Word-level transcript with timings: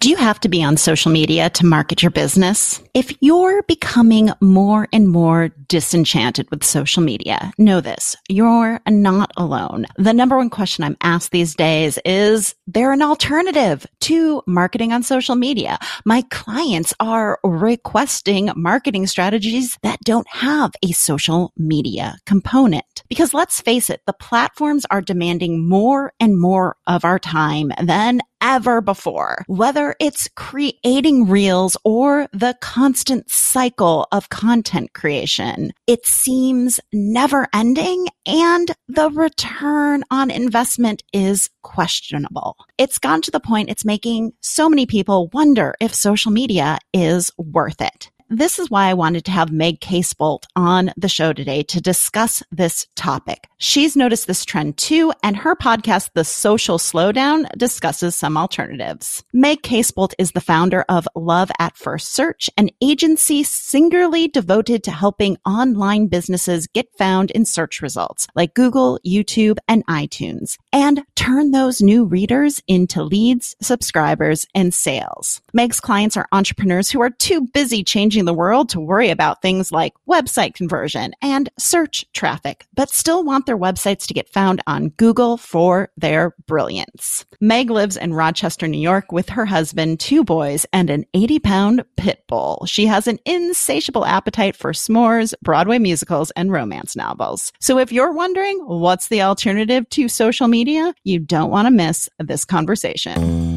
Do 0.00 0.08
you 0.08 0.16
have 0.16 0.40
to 0.40 0.48
be 0.48 0.62
on 0.62 0.78
social 0.78 1.12
media 1.12 1.50
to 1.50 1.66
market 1.66 2.02
your 2.02 2.10
business? 2.10 2.82
If 2.94 3.12
you're 3.20 3.62
becoming 3.64 4.30
more 4.40 4.88
and 4.94 5.10
more 5.10 5.50
disenchanted 5.68 6.50
with 6.50 6.64
social 6.64 7.02
media, 7.02 7.52
know 7.58 7.82
this, 7.82 8.16
you're 8.26 8.80
not 8.88 9.30
alone. 9.36 9.84
The 9.98 10.14
number 10.14 10.38
one 10.38 10.48
question 10.48 10.84
I'm 10.84 10.96
asked 11.02 11.32
these 11.32 11.54
days 11.54 11.98
is 12.06 12.54
there 12.66 12.92
an 12.92 13.02
alternative 13.02 13.84
to 14.00 14.42
marketing 14.46 14.94
on 14.94 15.02
social 15.02 15.36
media? 15.36 15.78
My 16.06 16.22
clients 16.30 16.94
are 16.98 17.38
requesting 17.44 18.50
marketing 18.56 19.06
strategies 19.06 19.76
that 19.82 20.00
don't 20.06 20.28
have 20.28 20.70
a 20.82 20.92
social 20.92 21.52
media 21.58 22.16
component. 22.24 23.02
Because 23.10 23.34
let's 23.34 23.60
face 23.60 23.90
it, 23.90 24.00
the 24.06 24.14
platforms 24.14 24.86
are 24.90 25.02
demanding 25.02 25.68
more 25.68 26.14
and 26.18 26.40
more 26.40 26.76
of 26.86 27.04
our 27.04 27.18
time 27.18 27.70
than 27.82 28.22
ever 28.40 28.80
before, 28.80 29.44
whether 29.46 29.94
it's 30.00 30.28
creating 30.36 31.28
reels 31.28 31.76
or 31.84 32.28
the 32.32 32.56
constant 32.60 33.30
cycle 33.30 34.06
of 34.12 34.28
content 34.28 34.92
creation. 34.92 35.72
It 35.86 36.06
seems 36.06 36.80
never 36.92 37.48
ending 37.52 38.06
and 38.26 38.70
the 38.88 39.10
return 39.10 40.04
on 40.10 40.30
investment 40.30 41.02
is 41.12 41.50
questionable. 41.62 42.56
It's 42.78 42.98
gone 42.98 43.22
to 43.22 43.30
the 43.30 43.40
point 43.40 43.70
it's 43.70 43.84
making 43.84 44.32
so 44.40 44.68
many 44.68 44.86
people 44.86 45.30
wonder 45.32 45.74
if 45.80 45.94
social 45.94 46.32
media 46.32 46.78
is 46.92 47.30
worth 47.36 47.80
it. 47.80 48.10
This 48.32 48.60
is 48.60 48.70
why 48.70 48.88
I 48.88 48.94
wanted 48.94 49.24
to 49.24 49.32
have 49.32 49.50
Meg 49.50 49.80
Casebolt 49.80 50.44
on 50.54 50.92
the 50.96 51.08
show 51.08 51.32
today 51.32 51.64
to 51.64 51.80
discuss 51.80 52.44
this 52.52 52.86
topic. 52.94 53.48
She's 53.58 53.96
noticed 53.96 54.28
this 54.28 54.44
trend 54.44 54.76
too, 54.76 55.12
and 55.24 55.36
her 55.36 55.56
podcast, 55.56 56.10
The 56.14 56.24
Social 56.24 56.78
Slowdown, 56.78 57.50
discusses 57.58 58.14
some 58.14 58.36
alternatives. 58.36 59.24
Meg 59.32 59.62
Casebolt 59.62 60.14
is 60.16 60.30
the 60.30 60.40
founder 60.40 60.84
of 60.88 61.08
Love 61.16 61.50
at 61.58 61.76
First 61.76 62.12
Search, 62.12 62.48
an 62.56 62.70
agency 62.80 63.42
singularly 63.42 64.28
devoted 64.28 64.84
to 64.84 64.92
helping 64.92 65.36
online 65.44 66.06
businesses 66.06 66.68
get 66.68 66.86
found 66.96 67.32
in 67.32 67.44
search 67.44 67.82
results 67.82 68.28
like 68.36 68.54
Google, 68.54 69.00
YouTube, 69.04 69.58
and 69.66 69.84
iTunes, 69.88 70.56
and 70.72 71.02
turn 71.16 71.50
those 71.50 71.82
new 71.82 72.04
readers 72.04 72.62
into 72.68 73.02
leads, 73.02 73.56
subscribers, 73.60 74.46
and 74.54 74.72
sales. 74.72 75.42
Meg's 75.52 75.80
clients 75.80 76.16
are 76.16 76.28
entrepreneurs 76.30 76.90
who 76.90 77.02
are 77.02 77.10
too 77.10 77.48
busy 77.52 77.82
changing 77.82 78.19
changing 78.20 78.26
the 78.26 78.34
world 78.34 78.68
to 78.68 78.80
worry 78.80 79.10
about 79.10 79.40
things 79.40 79.72
like 79.72 79.94
website 80.08 80.54
conversion 80.54 81.12
and 81.22 81.48
search 81.58 82.04
traffic, 82.12 82.66
but 82.74 82.90
still 82.90 83.24
want 83.24 83.46
their 83.46 83.56
websites 83.56 84.06
to 84.06 84.14
get 84.14 84.28
found 84.28 84.60
on 84.66 84.90
Google 84.98 85.36
for 85.36 85.88
their 85.96 86.34
brilliance. 86.46 87.24
Meg 87.40 87.70
lives 87.70 87.96
in 87.96 88.12
Rochester, 88.14 88.68
New 88.68 88.80
York 88.80 89.12
with 89.12 89.30
her 89.30 89.46
husband, 89.46 90.00
two 90.00 90.22
boys, 90.24 90.66
and 90.72 90.90
an 90.90 91.04
80 91.14 91.38
pound 91.38 91.84
pit 91.96 92.24
bull. 92.28 92.64
She 92.66 92.86
has 92.86 93.06
an 93.06 93.18
insatiable 93.24 94.04
appetite 94.04 94.56
for 94.56 94.72
s'mores, 94.72 95.34
Broadway 95.42 95.78
musicals, 95.78 96.30
and 96.32 96.52
romance 96.52 96.96
novels. 96.96 97.52
So 97.60 97.78
if 97.78 97.92
you're 97.92 98.12
wondering 98.12 98.58
what's 98.66 99.08
the 99.08 99.22
alternative 99.22 99.88
to 99.90 100.08
social 100.08 100.48
media, 100.48 100.92
you 101.04 101.20
don't 101.20 101.50
want 101.50 101.66
to 101.66 101.70
miss 101.70 102.08
this 102.18 102.44
conversation. 102.44 103.49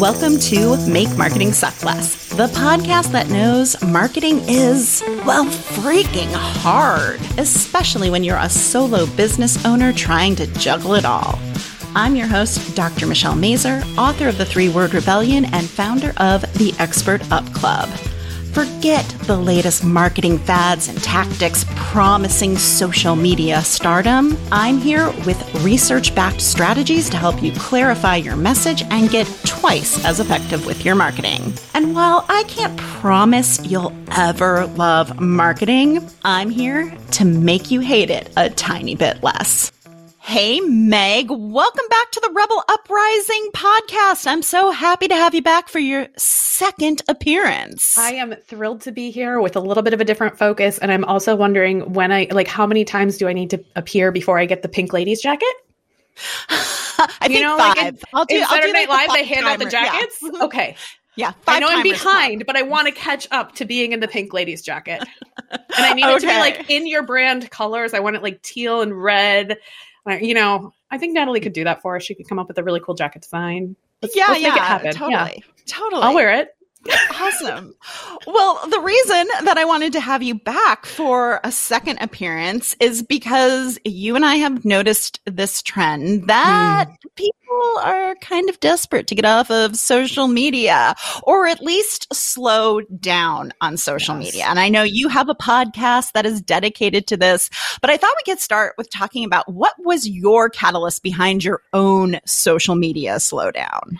Welcome 0.00 0.38
to 0.38 0.78
Make 0.88 1.14
Marketing 1.18 1.52
Suck 1.52 1.84
Less, 1.84 2.30
the 2.30 2.46
podcast 2.46 3.12
that 3.12 3.28
knows 3.28 3.78
marketing 3.82 4.40
is, 4.48 5.02
well, 5.26 5.44
freaking 5.44 6.32
hard, 6.32 7.20
especially 7.36 8.08
when 8.08 8.24
you're 8.24 8.38
a 8.38 8.48
solo 8.48 9.04
business 9.04 9.62
owner 9.66 9.92
trying 9.92 10.36
to 10.36 10.46
juggle 10.54 10.94
it 10.94 11.04
all. 11.04 11.38
I'm 11.94 12.16
your 12.16 12.28
host, 12.28 12.74
Dr. 12.74 13.06
Michelle 13.06 13.36
Mazur, 13.36 13.82
author 13.98 14.28
of 14.28 14.38
The 14.38 14.46
Three 14.46 14.70
Word 14.70 14.94
Rebellion 14.94 15.44
and 15.44 15.68
founder 15.68 16.14
of 16.16 16.50
the 16.54 16.72
Expert 16.78 17.20
Up 17.30 17.44
Club. 17.52 17.90
Forget 18.52 19.08
the 19.26 19.36
latest 19.36 19.84
marketing 19.84 20.36
fads 20.38 20.88
and 20.88 21.00
tactics 21.02 21.64
promising 21.76 22.58
social 22.58 23.14
media 23.14 23.62
stardom. 23.62 24.36
I'm 24.50 24.78
here 24.78 25.08
with 25.24 25.64
research 25.64 26.12
backed 26.16 26.40
strategies 26.40 27.08
to 27.10 27.16
help 27.16 27.40
you 27.42 27.52
clarify 27.52 28.16
your 28.16 28.34
message 28.34 28.82
and 28.90 29.08
get 29.08 29.26
twice 29.46 30.04
as 30.04 30.18
effective 30.18 30.66
with 30.66 30.84
your 30.84 30.96
marketing. 30.96 31.52
And 31.74 31.94
while 31.94 32.26
I 32.28 32.42
can't 32.48 32.76
promise 32.76 33.64
you'll 33.64 33.94
ever 34.10 34.66
love 34.66 35.20
marketing, 35.20 36.08
I'm 36.24 36.50
here 36.50 36.92
to 37.12 37.24
make 37.24 37.70
you 37.70 37.78
hate 37.78 38.10
it 38.10 38.32
a 38.36 38.50
tiny 38.50 38.96
bit 38.96 39.22
less. 39.22 39.70
Hey, 40.30 40.60
Meg, 40.60 41.26
welcome 41.28 41.84
back 41.90 42.12
to 42.12 42.20
the 42.20 42.30
Rebel 42.32 42.62
Uprising 42.68 43.50
podcast. 43.52 44.28
I'm 44.28 44.42
so 44.42 44.70
happy 44.70 45.08
to 45.08 45.14
have 45.16 45.34
you 45.34 45.42
back 45.42 45.68
for 45.68 45.80
your 45.80 46.06
second 46.16 47.02
appearance. 47.08 47.98
I 47.98 48.12
am 48.12 48.36
thrilled 48.46 48.82
to 48.82 48.92
be 48.92 49.10
here 49.10 49.40
with 49.40 49.56
a 49.56 49.60
little 49.60 49.82
bit 49.82 49.92
of 49.92 50.00
a 50.00 50.04
different 50.04 50.38
focus. 50.38 50.78
And 50.78 50.92
I'm 50.92 51.04
also 51.04 51.34
wondering 51.34 51.94
when 51.94 52.12
I, 52.12 52.28
like, 52.30 52.46
how 52.46 52.64
many 52.64 52.84
times 52.84 53.18
do 53.18 53.26
I 53.26 53.32
need 53.32 53.50
to 53.50 53.64
appear 53.74 54.12
before 54.12 54.38
I 54.38 54.46
get 54.46 54.62
the 54.62 54.68
pink 54.68 54.92
ladies 54.92 55.20
jacket? 55.20 55.52
I 56.48 57.08
you 57.22 57.28
think 57.30 57.42
know, 57.42 57.58
five. 57.58 57.76
Like 57.76 57.94
I'll 58.14 58.24
do, 58.24 58.36
in 58.36 58.46
Saturday 58.46 58.72
Night 58.72 58.88
Live, 58.88 59.10
they 59.12 59.24
hand 59.24 59.40
timer. 59.40 59.50
out 59.50 59.58
the 59.58 59.68
jackets. 59.68 60.18
Yeah. 60.22 60.44
Okay. 60.44 60.76
Yeah, 61.16 61.32
I 61.48 61.58
know 61.58 61.66
I'm 61.68 61.82
behind, 61.82 62.46
but 62.46 62.56
I 62.56 62.62
want 62.62 62.86
to 62.86 62.92
catch 62.92 63.26
up 63.32 63.56
to 63.56 63.64
being 63.64 63.90
in 63.90 63.98
the 63.98 64.06
pink 64.06 64.32
ladies 64.32 64.62
jacket. 64.62 65.02
And 65.76 65.86
I 65.86 65.94
need 65.94 66.04
okay. 66.04 66.14
it 66.14 66.20
to 66.20 66.26
be 66.26 66.32
like 66.34 66.70
in 66.70 66.86
your 66.86 67.02
brand 67.02 67.50
colors. 67.50 67.94
I 67.94 68.00
want 68.00 68.14
it 68.14 68.22
like 68.22 68.42
teal 68.42 68.82
and 68.82 69.02
red 69.02 69.56
you 70.06 70.34
know, 70.34 70.72
I 70.90 70.98
think 70.98 71.14
Natalie 71.14 71.40
could 71.40 71.52
do 71.52 71.64
that 71.64 71.82
for 71.82 71.96
us. 71.96 72.02
She 72.02 72.14
could 72.14 72.28
come 72.28 72.38
up 72.38 72.48
with 72.48 72.58
a 72.58 72.64
really 72.64 72.80
cool 72.80 72.94
jacket 72.94 73.22
design. 73.22 73.76
Let's, 74.02 74.16
yeah, 74.16 74.26
let's 74.28 74.40
yeah, 74.40 74.78
totally, 74.92 75.44
yeah. 75.46 75.52
totally. 75.66 76.02
I'll 76.02 76.14
wear 76.14 76.32
it. 76.34 76.56
Awesome. 77.20 77.74
Well, 78.26 78.60
the 78.68 78.80
reason 78.80 79.28
that 79.44 79.58
I 79.58 79.64
wanted 79.64 79.92
to 79.92 80.00
have 80.00 80.22
you 80.22 80.34
back 80.34 80.86
for 80.86 81.40
a 81.44 81.52
second 81.52 81.98
appearance 82.00 82.74
is 82.80 83.02
because 83.02 83.78
you 83.84 84.16
and 84.16 84.24
I 84.24 84.36
have 84.36 84.64
noticed 84.64 85.20
this 85.26 85.62
trend 85.62 86.28
that 86.28 86.86
hmm. 86.86 87.08
people 87.16 87.40
are 87.82 88.14
kind 88.16 88.48
of 88.48 88.58
desperate 88.60 89.06
to 89.08 89.14
get 89.14 89.24
off 89.24 89.50
of 89.50 89.76
social 89.76 90.28
media 90.28 90.94
or 91.24 91.46
at 91.46 91.62
least 91.62 92.12
slow 92.14 92.80
down 92.80 93.52
on 93.60 93.76
social 93.76 94.16
yes. 94.16 94.32
media. 94.32 94.46
And 94.48 94.58
I 94.58 94.68
know 94.68 94.82
you 94.82 95.08
have 95.08 95.28
a 95.28 95.34
podcast 95.34 96.12
that 96.12 96.26
is 96.26 96.40
dedicated 96.40 97.06
to 97.08 97.16
this, 97.16 97.50
but 97.80 97.90
I 97.90 97.96
thought 97.96 98.14
we 98.24 98.32
could 98.32 98.40
start 98.40 98.74
with 98.78 98.90
talking 98.90 99.24
about 99.24 99.52
what 99.52 99.74
was 99.80 100.08
your 100.08 100.48
catalyst 100.48 101.02
behind 101.02 101.44
your 101.44 101.62
own 101.72 102.20
social 102.24 102.74
media 102.74 103.16
slowdown? 103.16 103.98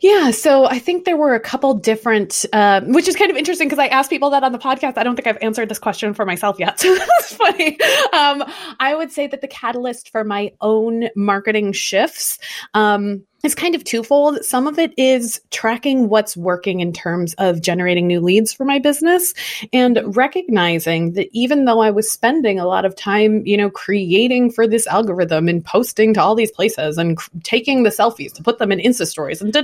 Yeah, 0.00 0.30
so 0.30 0.66
I 0.66 0.78
think 0.78 1.04
there 1.04 1.16
were 1.16 1.34
a 1.34 1.40
couple 1.40 1.74
different, 1.74 2.07
uh, 2.52 2.80
which 2.86 3.08
is 3.08 3.16
kind 3.16 3.30
of 3.30 3.36
interesting 3.36 3.68
because 3.68 3.78
I 3.78 3.86
asked 3.88 4.10
people 4.10 4.30
that 4.30 4.44
on 4.44 4.52
the 4.52 4.58
podcast. 4.58 4.94
I 4.96 5.02
don't 5.02 5.16
think 5.16 5.26
I've 5.26 5.38
answered 5.42 5.68
this 5.68 5.78
question 5.78 6.14
for 6.14 6.24
myself 6.24 6.58
yet. 6.58 6.78
So 6.88 6.94
that's 6.94 7.34
funny. 7.34 7.78
Um, 8.14 8.44
I 8.80 8.94
would 8.94 9.12
say 9.12 9.26
that 9.26 9.42
the 9.42 9.48
catalyst 9.48 10.10
for 10.10 10.24
my 10.24 10.52
own 10.60 11.08
marketing 11.14 11.72
shifts 11.72 12.38
um, 12.72 13.24
is 13.44 13.54
kind 13.54 13.74
of 13.74 13.84
twofold. 13.84 14.44
Some 14.44 14.66
of 14.66 14.78
it 14.78 14.92
is 14.96 15.40
tracking 15.50 16.08
what's 16.08 16.36
working 16.36 16.80
in 16.80 16.92
terms 16.92 17.34
of 17.38 17.62
generating 17.62 18.06
new 18.06 18.20
leads 18.20 18.52
for 18.52 18.64
my 18.64 18.78
business 18.78 19.32
and 19.72 20.00
recognizing 20.16 21.12
that 21.12 21.28
even 21.32 21.64
though 21.64 21.80
I 21.80 21.90
was 21.90 22.10
spending 22.10 22.58
a 22.58 22.66
lot 22.66 22.84
of 22.84 22.96
time, 22.96 23.46
you 23.46 23.56
know, 23.56 23.70
creating 23.70 24.50
for 24.50 24.66
this 24.66 24.86
algorithm 24.88 25.48
and 25.48 25.64
posting 25.64 26.14
to 26.14 26.22
all 26.22 26.34
these 26.34 26.50
places 26.50 26.98
and 26.98 27.18
taking 27.44 27.84
the 27.84 27.90
selfies 27.90 28.32
to 28.34 28.42
put 28.42 28.58
them 28.58 28.72
in 28.72 28.80
Insta 28.80 29.06
stories 29.06 29.40
and 29.40 29.54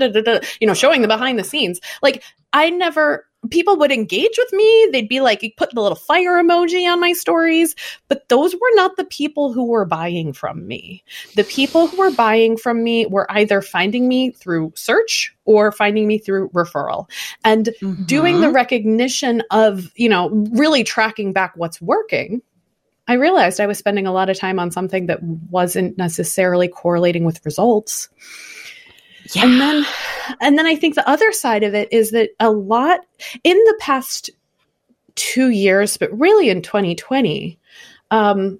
you 0.60 0.66
know, 0.66 0.74
showing 0.74 1.02
the 1.02 1.08
behind 1.08 1.38
the 1.38 1.44
scenes, 1.44 1.80
like 2.02 2.22
I 2.54 2.70
never 2.70 3.26
people 3.50 3.76
would 3.76 3.92
engage 3.92 4.36
with 4.38 4.52
me. 4.52 4.88
They'd 4.92 5.08
be 5.08 5.20
like, 5.20 5.54
put 5.56 5.70
the 5.74 5.80
little 5.80 5.96
fire 5.96 6.42
emoji 6.42 6.90
on 6.90 7.00
my 7.00 7.12
stories. 7.12 7.74
But 8.08 8.28
those 8.28 8.54
were 8.54 8.74
not 8.74 8.96
the 8.96 9.04
people 9.04 9.52
who 9.52 9.66
were 9.66 9.84
buying 9.84 10.32
from 10.32 10.66
me. 10.66 11.04
The 11.36 11.44
people 11.44 11.86
who 11.86 11.96
were 11.98 12.10
buying 12.10 12.56
from 12.56 12.82
me 12.82 13.06
were 13.06 13.30
either 13.30 13.60
finding 13.60 14.08
me 14.08 14.30
through 14.30 14.72
search 14.76 15.34
or 15.44 15.72
finding 15.72 16.06
me 16.06 16.18
through 16.18 16.48
referral 16.50 17.08
and 17.44 17.66
mm-hmm. 17.82 18.04
doing 18.04 18.40
the 18.40 18.50
recognition 18.50 19.42
of, 19.50 19.90
you 19.94 20.08
know, 20.08 20.30
really 20.52 20.84
tracking 20.84 21.32
back 21.32 21.52
what's 21.56 21.80
working. 21.80 22.40
I 23.06 23.14
realized 23.14 23.60
I 23.60 23.66
was 23.66 23.76
spending 23.76 24.06
a 24.06 24.12
lot 24.12 24.30
of 24.30 24.38
time 24.38 24.58
on 24.58 24.70
something 24.70 25.06
that 25.06 25.22
wasn't 25.22 25.98
necessarily 25.98 26.68
correlating 26.68 27.24
with 27.24 27.44
results. 27.44 28.08
Yeah. 29.34 29.44
And 29.44 29.60
then 29.60 29.86
and 30.40 30.58
then 30.58 30.66
I 30.66 30.76
think 30.76 30.94
the 30.94 31.08
other 31.08 31.32
side 31.32 31.62
of 31.62 31.74
it 31.74 31.88
is 31.92 32.10
that 32.12 32.30
a 32.40 32.50
lot 32.50 33.00
in 33.42 33.56
the 33.56 33.76
past 33.80 34.30
2 35.16 35.50
years, 35.50 35.96
but 35.96 36.16
really 36.18 36.48
in 36.50 36.62
2020, 36.62 37.58
um, 38.10 38.58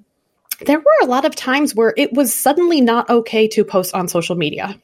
there 0.65 0.79
were 0.79 0.99
a 1.03 1.07
lot 1.07 1.25
of 1.25 1.35
times 1.35 1.75
where 1.75 1.95
it 1.97 2.13
was 2.13 2.33
suddenly 2.35 2.81
not 2.81 3.09
okay 3.11 3.49
to 3.49 3.65
post 3.65 3.95
on 3.95 4.09
social 4.09 4.37
media. 4.37 4.79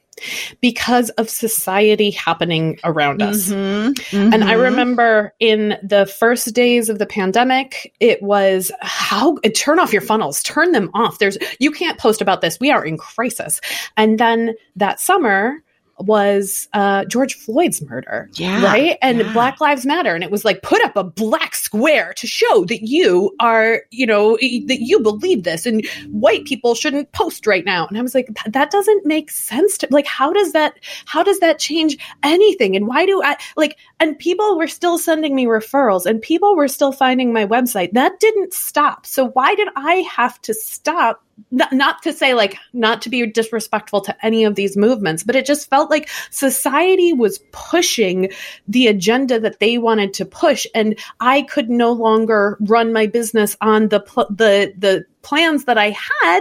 because 0.60 1.08
of 1.10 1.30
society 1.30 2.10
happening 2.10 2.78
around 2.84 3.22
us. 3.22 3.48
Mhm, 3.48 3.98
And 4.12 4.44
I 4.44 4.54
mhm. 4.54 4.62
remember 4.62 5.32
in 5.40 5.78
the 5.82 6.04
first 6.04 6.52
days 6.52 6.90
of 6.90 6.98
the 6.98 7.06
pandemic, 7.06 7.94
it 8.00 8.22
was 8.22 8.70
how 8.82 9.36
turn 9.54 9.78
off 9.78 9.94
your 9.94 10.02
funnels, 10.02 10.42
turn 10.42 10.72
them 10.72 10.90
off. 10.92 11.18
There's 11.18 11.38
you 11.58 11.70
can't 11.70 11.96
post 11.98 12.20
about 12.20 12.42
this. 12.42 12.58
We 12.60 12.70
are 12.70 12.84
in 12.84 12.98
crisis. 12.98 13.62
And 13.96 14.18
then 14.18 14.54
that 14.76 15.00
summer 15.00 15.62
was 16.00 16.68
uh, 16.72 17.04
George 17.06 17.34
Floyd's 17.34 17.82
murder, 17.82 18.28
Yeah, 18.34 18.64
right? 18.64 18.98
And 19.02 19.18
yeah. 19.18 19.32
Black 19.32 19.60
Lives 19.60 19.86
Matter, 19.86 20.14
and 20.14 20.24
it 20.24 20.30
was 20.30 20.44
like 20.44 20.62
put 20.62 20.82
up 20.84 20.96
a 20.96 21.04
black 21.04 21.54
square 21.54 22.12
to 22.14 22.26
show 22.26 22.64
that 22.66 22.82
you 22.82 23.34
are, 23.40 23.82
you 23.90 24.06
know, 24.06 24.36
that 24.36 24.78
you 24.80 25.00
believe 25.00 25.44
this, 25.44 25.66
and 25.66 25.86
white 26.10 26.44
people 26.44 26.74
shouldn't 26.74 27.12
post 27.12 27.46
right 27.46 27.64
now. 27.64 27.86
And 27.86 27.98
I 27.98 28.02
was 28.02 28.14
like, 28.14 28.28
that 28.46 28.70
doesn't 28.70 29.06
make 29.06 29.30
sense. 29.30 29.78
To 29.78 29.88
like, 29.90 30.06
how 30.06 30.32
does 30.32 30.52
that? 30.52 30.74
How 31.06 31.22
does 31.22 31.40
that 31.40 31.58
change 31.58 31.98
anything? 32.22 32.76
And 32.76 32.86
why 32.86 33.06
do 33.06 33.22
I 33.22 33.36
like? 33.56 33.76
And 33.98 34.18
people 34.18 34.56
were 34.56 34.68
still 34.68 34.98
sending 34.98 35.34
me 35.34 35.46
referrals, 35.46 36.06
and 36.06 36.20
people 36.20 36.56
were 36.56 36.68
still 36.68 36.92
finding 36.92 37.32
my 37.32 37.46
website. 37.46 37.92
That 37.92 38.18
didn't 38.20 38.52
stop. 38.54 39.06
So 39.06 39.28
why 39.28 39.54
did 39.54 39.68
I 39.76 40.06
have 40.10 40.40
to 40.42 40.54
stop? 40.54 41.22
Not, 41.50 41.72
not 41.72 42.02
to 42.02 42.12
say 42.12 42.34
like 42.34 42.56
not 42.72 43.02
to 43.02 43.08
be 43.08 43.26
disrespectful 43.26 44.00
to 44.02 44.26
any 44.26 44.44
of 44.44 44.54
these 44.54 44.76
movements, 44.76 45.22
but 45.22 45.36
it 45.36 45.46
just 45.46 45.68
felt 45.70 45.90
like 45.90 46.08
society 46.30 47.12
was 47.12 47.40
pushing 47.52 48.30
the 48.68 48.86
agenda 48.86 49.40
that 49.40 49.60
they 49.60 49.78
wanted 49.78 50.14
to 50.14 50.24
push, 50.24 50.66
and 50.74 50.98
I 51.20 51.42
could 51.42 51.70
no 51.70 51.92
longer 51.92 52.56
run 52.60 52.92
my 52.92 53.06
business 53.06 53.56
on 53.60 53.88
the 53.88 54.00
pl- 54.00 54.28
the 54.30 54.72
the 54.76 55.04
plans 55.22 55.64
that 55.64 55.78
I 55.78 55.96
had. 56.22 56.40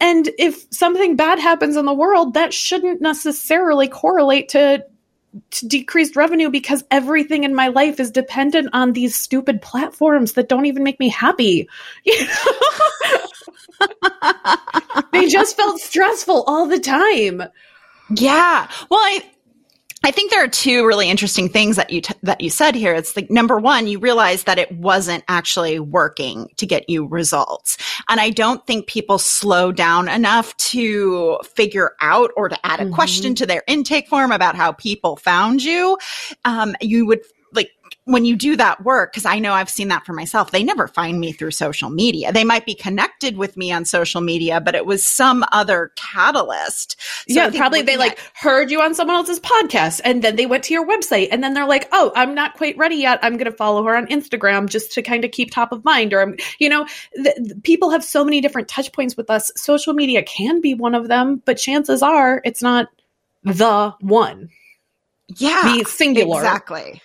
And 0.00 0.28
if 0.38 0.66
something 0.70 1.16
bad 1.16 1.38
happens 1.38 1.76
in 1.76 1.86
the 1.86 1.94
world, 1.94 2.34
that 2.34 2.52
shouldn't 2.52 3.00
necessarily 3.00 3.88
correlate 3.88 4.48
to 4.50 4.84
to 4.84 4.84
decreased 5.50 6.16
revenue 6.16 6.50
because 6.50 6.84
everything 6.90 7.44
in 7.44 7.54
my 7.54 7.68
life 7.68 7.98
is 8.00 8.10
dependent 8.10 8.70
on 8.72 8.92
these 8.92 9.14
stupid 9.14 9.60
platforms 9.62 10.34
that 10.34 10.48
don't 10.48 10.66
even 10.66 10.82
make 10.82 11.00
me 11.00 11.08
happy. 11.08 11.68
They 15.12 15.28
just 15.28 15.56
felt 15.56 15.80
stressful 15.80 16.42
all 16.46 16.66
the 16.66 16.80
time. 16.80 17.42
Yeah. 18.10 18.68
Well, 18.90 19.00
I 19.00 19.22
I 20.04 20.10
think 20.10 20.30
there 20.30 20.44
are 20.44 20.48
two 20.48 20.86
really 20.86 21.08
interesting 21.08 21.48
things 21.48 21.76
that 21.76 21.88
you 21.88 22.02
t- 22.02 22.14
that 22.22 22.42
you 22.42 22.50
said 22.50 22.74
here. 22.74 22.94
It's 22.94 23.16
like 23.16 23.30
number 23.30 23.58
one, 23.58 23.86
you 23.86 23.98
realize 23.98 24.44
that 24.44 24.58
it 24.58 24.70
wasn't 24.70 25.24
actually 25.28 25.80
working 25.80 26.50
to 26.58 26.66
get 26.66 26.90
you 26.90 27.06
results, 27.06 27.78
and 28.10 28.20
I 28.20 28.28
don't 28.28 28.64
think 28.66 28.86
people 28.86 29.18
slow 29.18 29.72
down 29.72 30.08
enough 30.10 30.54
to 30.58 31.38
figure 31.54 31.92
out 32.02 32.30
or 32.36 32.50
to 32.50 32.66
add 32.66 32.80
a 32.80 32.84
Mhm. 32.84 32.92
question 32.92 33.34
to 33.36 33.46
their 33.46 33.62
intake 33.66 34.06
form 34.06 34.30
about 34.30 34.56
how 34.56 34.72
people 34.72 35.16
found 35.16 35.62
you. 35.62 35.96
Um, 36.44 36.76
you 36.82 37.06
would 37.06 37.20
when 38.04 38.24
you 38.24 38.36
do 38.36 38.56
that 38.56 38.84
work 38.84 39.12
because 39.12 39.24
i 39.24 39.38
know 39.38 39.52
i've 39.52 39.70
seen 39.70 39.88
that 39.88 40.04
for 40.04 40.12
myself 40.12 40.50
they 40.50 40.62
never 40.62 40.86
find 40.86 41.18
me 41.18 41.32
through 41.32 41.50
social 41.50 41.90
media 41.90 42.32
they 42.32 42.44
might 42.44 42.66
be 42.66 42.74
connected 42.74 43.36
with 43.38 43.56
me 43.56 43.72
on 43.72 43.84
social 43.84 44.20
media 44.20 44.60
but 44.60 44.74
it 44.74 44.84
was 44.84 45.04
some 45.04 45.44
other 45.52 45.92
catalyst 45.96 47.00
So 47.28 47.34
yeah, 47.34 47.50
probably 47.50 47.82
they 47.82 47.94
looking 47.96 48.10
like 48.10 48.20
heard 48.34 48.70
you 48.70 48.80
on 48.80 48.94
someone 48.94 49.16
else's 49.16 49.40
podcast 49.40 50.00
and 50.04 50.22
then 50.22 50.36
they 50.36 50.46
went 50.46 50.64
to 50.64 50.74
your 50.74 50.86
website 50.86 51.28
and 51.30 51.42
then 51.42 51.54
they're 51.54 51.66
like, 51.66 51.88
"Oh, 51.92 52.12
I'm 52.14 52.34
not 52.34 52.54
quite 52.54 52.76
ready 52.76 52.96
yet. 52.96 53.18
I'm 53.22 53.36
going 53.36 53.50
to 53.50 53.56
follow 53.56 53.84
her 53.84 53.96
on 53.96 54.06
Instagram 54.06 54.68
just 54.68 54.92
to 54.92 55.02
kind 55.02 55.24
of 55.24 55.30
keep 55.30 55.50
top 55.50 55.72
of 55.72 55.84
mind." 55.84 56.12
Or 56.12 56.20
I'm, 56.20 56.36
you 56.58 56.68
know, 56.68 56.86
th- 57.14 57.36
people 57.62 57.90
have 57.90 58.04
so 58.04 58.24
many 58.24 58.40
different 58.40 58.68
touch 58.68 58.92
points 58.92 59.16
with 59.16 59.30
us. 59.30 59.50
Social 59.56 59.94
media 59.94 60.22
can 60.22 60.60
be 60.60 60.74
one 60.74 60.94
of 60.94 61.08
them, 61.08 61.42
but 61.44 61.56
chances 61.56 62.02
are 62.02 62.40
it's 62.44 62.62
not 62.62 62.88
the 63.42 63.94
one, 64.00 64.48
yeah 65.36 65.74
the 65.76 65.84
singular. 65.84 66.40
Exactly. 66.40 67.02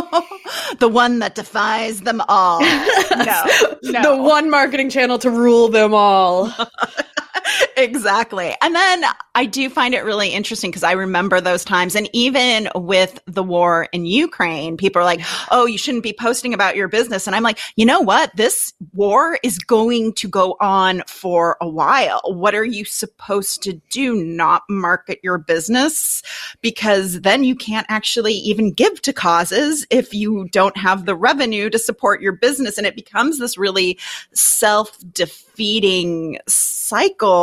the 0.78 0.88
one 0.88 1.18
that 1.20 1.34
defies 1.34 2.00
them 2.02 2.22
all. 2.28 2.60
No, 2.60 3.44
no. 3.82 4.02
the 4.02 4.16
one 4.22 4.50
marketing 4.50 4.90
channel 4.90 5.18
to 5.18 5.30
rule 5.30 5.68
them 5.68 5.94
all. 5.94 6.52
exactly. 7.76 8.54
And 8.62 8.74
then 8.74 9.04
I 9.34 9.46
do 9.46 9.68
find 9.68 9.94
it 9.94 10.04
really 10.04 10.30
interesting 10.30 10.70
because 10.70 10.82
I 10.82 10.92
remember 10.92 11.40
those 11.40 11.64
times. 11.64 11.94
And 11.94 12.08
even 12.12 12.68
with 12.74 13.20
the 13.26 13.42
war 13.42 13.88
in 13.92 14.06
Ukraine, 14.06 14.76
people 14.76 15.00
are 15.00 15.04
like, 15.04 15.20
oh, 15.50 15.66
you 15.66 15.78
shouldn't 15.78 16.02
be 16.02 16.12
posting 16.12 16.54
about 16.54 16.76
your 16.76 16.88
business. 16.88 17.26
And 17.26 17.36
I'm 17.36 17.42
like, 17.42 17.58
you 17.76 17.84
know 17.84 18.00
what? 18.00 18.34
This 18.36 18.72
war 18.94 19.38
is 19.42 19.58
going 19.58 20.14
to 20.14 20.28
go 20.28 20.56
on 20.60 21.02
for 21.06 21.56
a 21.60 21.68
while. 21.68 22.20
What 22.24 22.54
are 22.54 22.64
you 22.64 22.84
supposed 22.84 23.62
to 23.64 23.74
do? 23.90 24.14
Not 24.14 24.62
market 24.68 25.20
your 25.22 25.38
business 25.38 26.22
because 26.62 27.20
then 27.20 27.44
you 27.44 27.54
can't 27.54 27.86
actually 27.88 28.34
even 28.34 28.72
give 28.72 29.02
to 29.02 29.12
causes 29.12 29.86
if 29.90 30.14
you 30.14 30.48
don't 30.50 30.76
have 30.76 31.04
the 31.04 31.14
revenue 31.14 31.70
to 31.70 31.78
support 31.78 32.20
your 32.20 32.32
business. 32.32 32.78
And 32.78 32.86
it 32.86 32.96
becomes 32.96 33.38
this 33.38 33.58
really 33.58 33.98
self 34.32 34.96
defeating 35.12 36.38
cycle. 36.46 37.35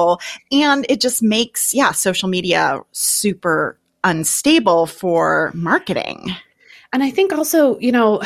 And 0.52 0.86
it 0.90 1.02
just 1.02 1.22
makes, 1.22 1.74
yeah, 1.74 1.92
social 1.92 2.30
media 2.30 2.82
super 2.92 3.78
unstable 4.04 4.86
for 4.88 5.52
marketing. 5.54 6.36
And 6.92 7.04
I 7.04 7.10
think 7.10 7.34
also, 7.34 7.80
you 7.80 7.92
know, 7.92 8.22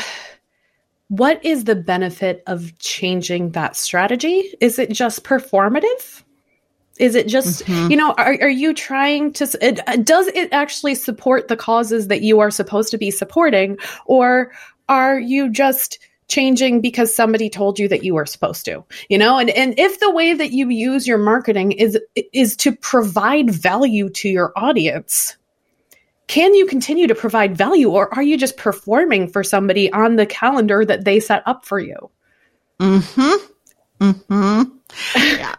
what 1.08 1.42
is 1.44 1.64
the 1.64 1.74
benefit 1.74 2.42
of 2.46 2.78
changing 2.78 3.52
that 3.52 3.76
strategy? 3.76 4.54
Is 4.60 4.78
it 4.78 4.90
just 4.92 5.24
performative? 5.24 6.22
Is 6.98 7.14
it 7.14 7.28
just, 7.28 7.64
Mhm. 7.64 7.90
you 7.90 7.96
know, 7.96 8.12
are, 8.18 8.36
are 8.42 8.50
you 8.50 8.74
trying 8.74 9.32
to, 9.34 9.44
it, 9.62 9.80
uh, 9.88 9.96
does 9.96 10.26
it 10.28 10.48
actually 10.52 10.96
support 10.96 11.48
the 11.48 11.56
causes 11.56 12.08
that 12.08 12.22
you 12.22 12.40
are 12.40 12.50
supposed 12.50 12.90
to 12.90 12.98
be 12.98 13.10
supporting? 13.10 13.78
Or 14.06 14.50
are 14.88 15.18
you 15.18 15.48
just 15.48 15.98
changing 16.28 16.80
because 16.80 17.14
somebody 17.14 17.50
told 17.50 17.78
you 17.78 17.88
that 17.88 18.04
you 18.04 18.14
were 18.14 18.26
supposed 18.26 18.64
to 18.64 18.84
you 19.08 19.18
know 19.18 19.38
and 19.38 19.50
and 19.50 19.78
if 19.78 19.98
the 20.00 20.10
way 20.10 20.34
that 20.34 20.52
you 20.52 20.68
use 20.68 21.06
your 21.06 21.18
marketing 21.18 21.72
is 21.72 21.98
is 22.32 22.56
to 22.56 22.72
provide 22.72 23.50
value 23.50 24.08
to 24.10 24.28
your 24.28 24.52
audience 24.56 25.36
can 26.26 26.54
you 26.54 26.66
continue 26.66 27.06
to 27.06 27.14
provide 27.14 27.56
value 27.56 27.90
or 27.90 28.14
are 28.14 28.22
you 28.22 28.36
just 28.36 28.56
performing 28.56 29.26
for 29.26 29.42
somebody 29.42 29.90
on 29.92 30.16
the 30.16 30.26
calendar 30.26 30.84
that 30.84 31.04
they 31.04 31.18
set 31.18 31.42
up 31.46 31.64
for 31.64 31.80
you 31.80 32.10
Mm-hmm. 32.80 34.04
Mm-hmm. 34.04 34.62
yeah. 35.16 35.54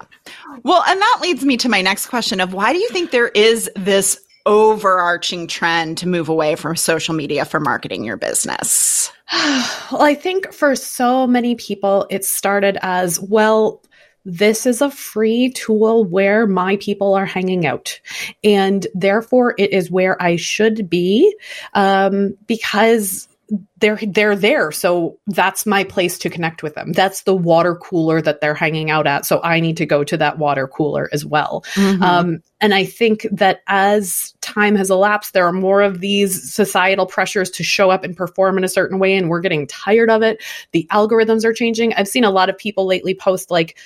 Well, 0.63 0.83
and 0.88 1.00
that 1.00 1.19
leads 1.21 1.44
me 1.44 1.57
to 1.57 1.69
my 1.69 1.81
next 1.81 2.07
question 2.07 2.39
of 2.39 2.54
why 2.54 2.74
do 2.74 2.80
you 2.80 2.89
think 2.89 3.12
there 3.12 3.30
is 3.30 3.69
this 3.75 4.19
overarching 4.45 5.48
trend 5.48 5.98
to 6.00 6.07
move 6.07 6.30
away 6.30 6.56
from 6.56 6.75
social 6.75 7.13
media 7.13 7.45
for 7.45 7.60
marketing 7.60 8.04
your 8.04 8.18
business? 8.18 9.12
well 9.92 10.02
i 10.02 10.16
think 10.16 10.52
for 10.52 10.76
so 10.76 11.26
many 11.28 11.56
people 11.56 12.06
it 12.10 12.26
started 12.26 12.78
as 12.81 13.20
well 13.20 13.81
this 14.26 14.66
is 14.66 14.81
a 14.81 14.92
free 14.92 15.50
tool 15.52 16.04
where 16.04 16.45
my 16.45 16.76
people 16.78 17.14
are 17.14 17.26
hanging 17.26 17.66
out 17.66 18.00
and 18.44 18.88
therefore 18.94 19.56
it 19.57 19.71
is 19.71 19.90
where 19.90 20.21
i 20.21 20.36
should 20.36 20.90
be 20.90 21.33
um, 21.74 22.36
because 22.48 23.29
they're 23.78 24.00
they're 24.10 24.36
there 24.36 24.72
so 24.72 25.18
that's 25.28 25.66
my 25.66 25.84
place 25.84 26.18
to 26.20 26.30
connect 26.30 26.62
with 26.62 26.76
them 26.76 26.92
that's 26.92 27.24
the 27.24 27.36
water 27.36 27.76
cooler 27.76 28.22
that 28.22 28.42
they're 28.42 28.54
hanging 28.54 28.92
out 28.92 29.08
at 29.08 29.26
so 29.26 29.42
i 29.44 29.60
need 29.60 29.76
to 29.78 29.86
go 29.86 30.04
to 30.04 30.18
that 30.18 30.38
water 30.38 30.68
cooler 30.68 31.10
as 31.12 31.26
well 31.26 31.64
Mhm. 31.76 32.02
um, 32.02 32.44
and 32.62 32.74
I 32.74 32.84
think 32.84 33.26
that 33.32 33.62
as 33.68 34.34
time 34.42 34.76
has 34.76 34.90
elapsed, 34.90 35.32
there 35.34 35.46
are 35.48 35.54
more 35.54 35.82
of 35.82 36.02
these 36.02 36.54
societal 36.54 37.06
pressures 37.06 37.50
to 37.52 37.64
show 37.64 37.90
up 37.90 38.04
and 38.04 38.18
perform 38.18 38.58
in 38.58 38.66
a 38.66 38.68
certain 38.68 39.00
way, 39.00 39.16
and 39.16 39.30
we're 39.30 39.40
getting 39.40 39.66
tired 39.66 40.10
of 40.10 40.22
it. 40.22 40.44
The 40.74 40.86
algorithms 40.92 41.46
are 41.46 41.54
changing. 41.54 41.94
I've 41.94 42.10
seen 42.10 42.26
a 42.26 42.30
lot 42.32 42.50
of 42.50 42.58
people 42.58 42.86
lately 42.86 43.16
post, 43.16 43.50
like, 43.50 43.78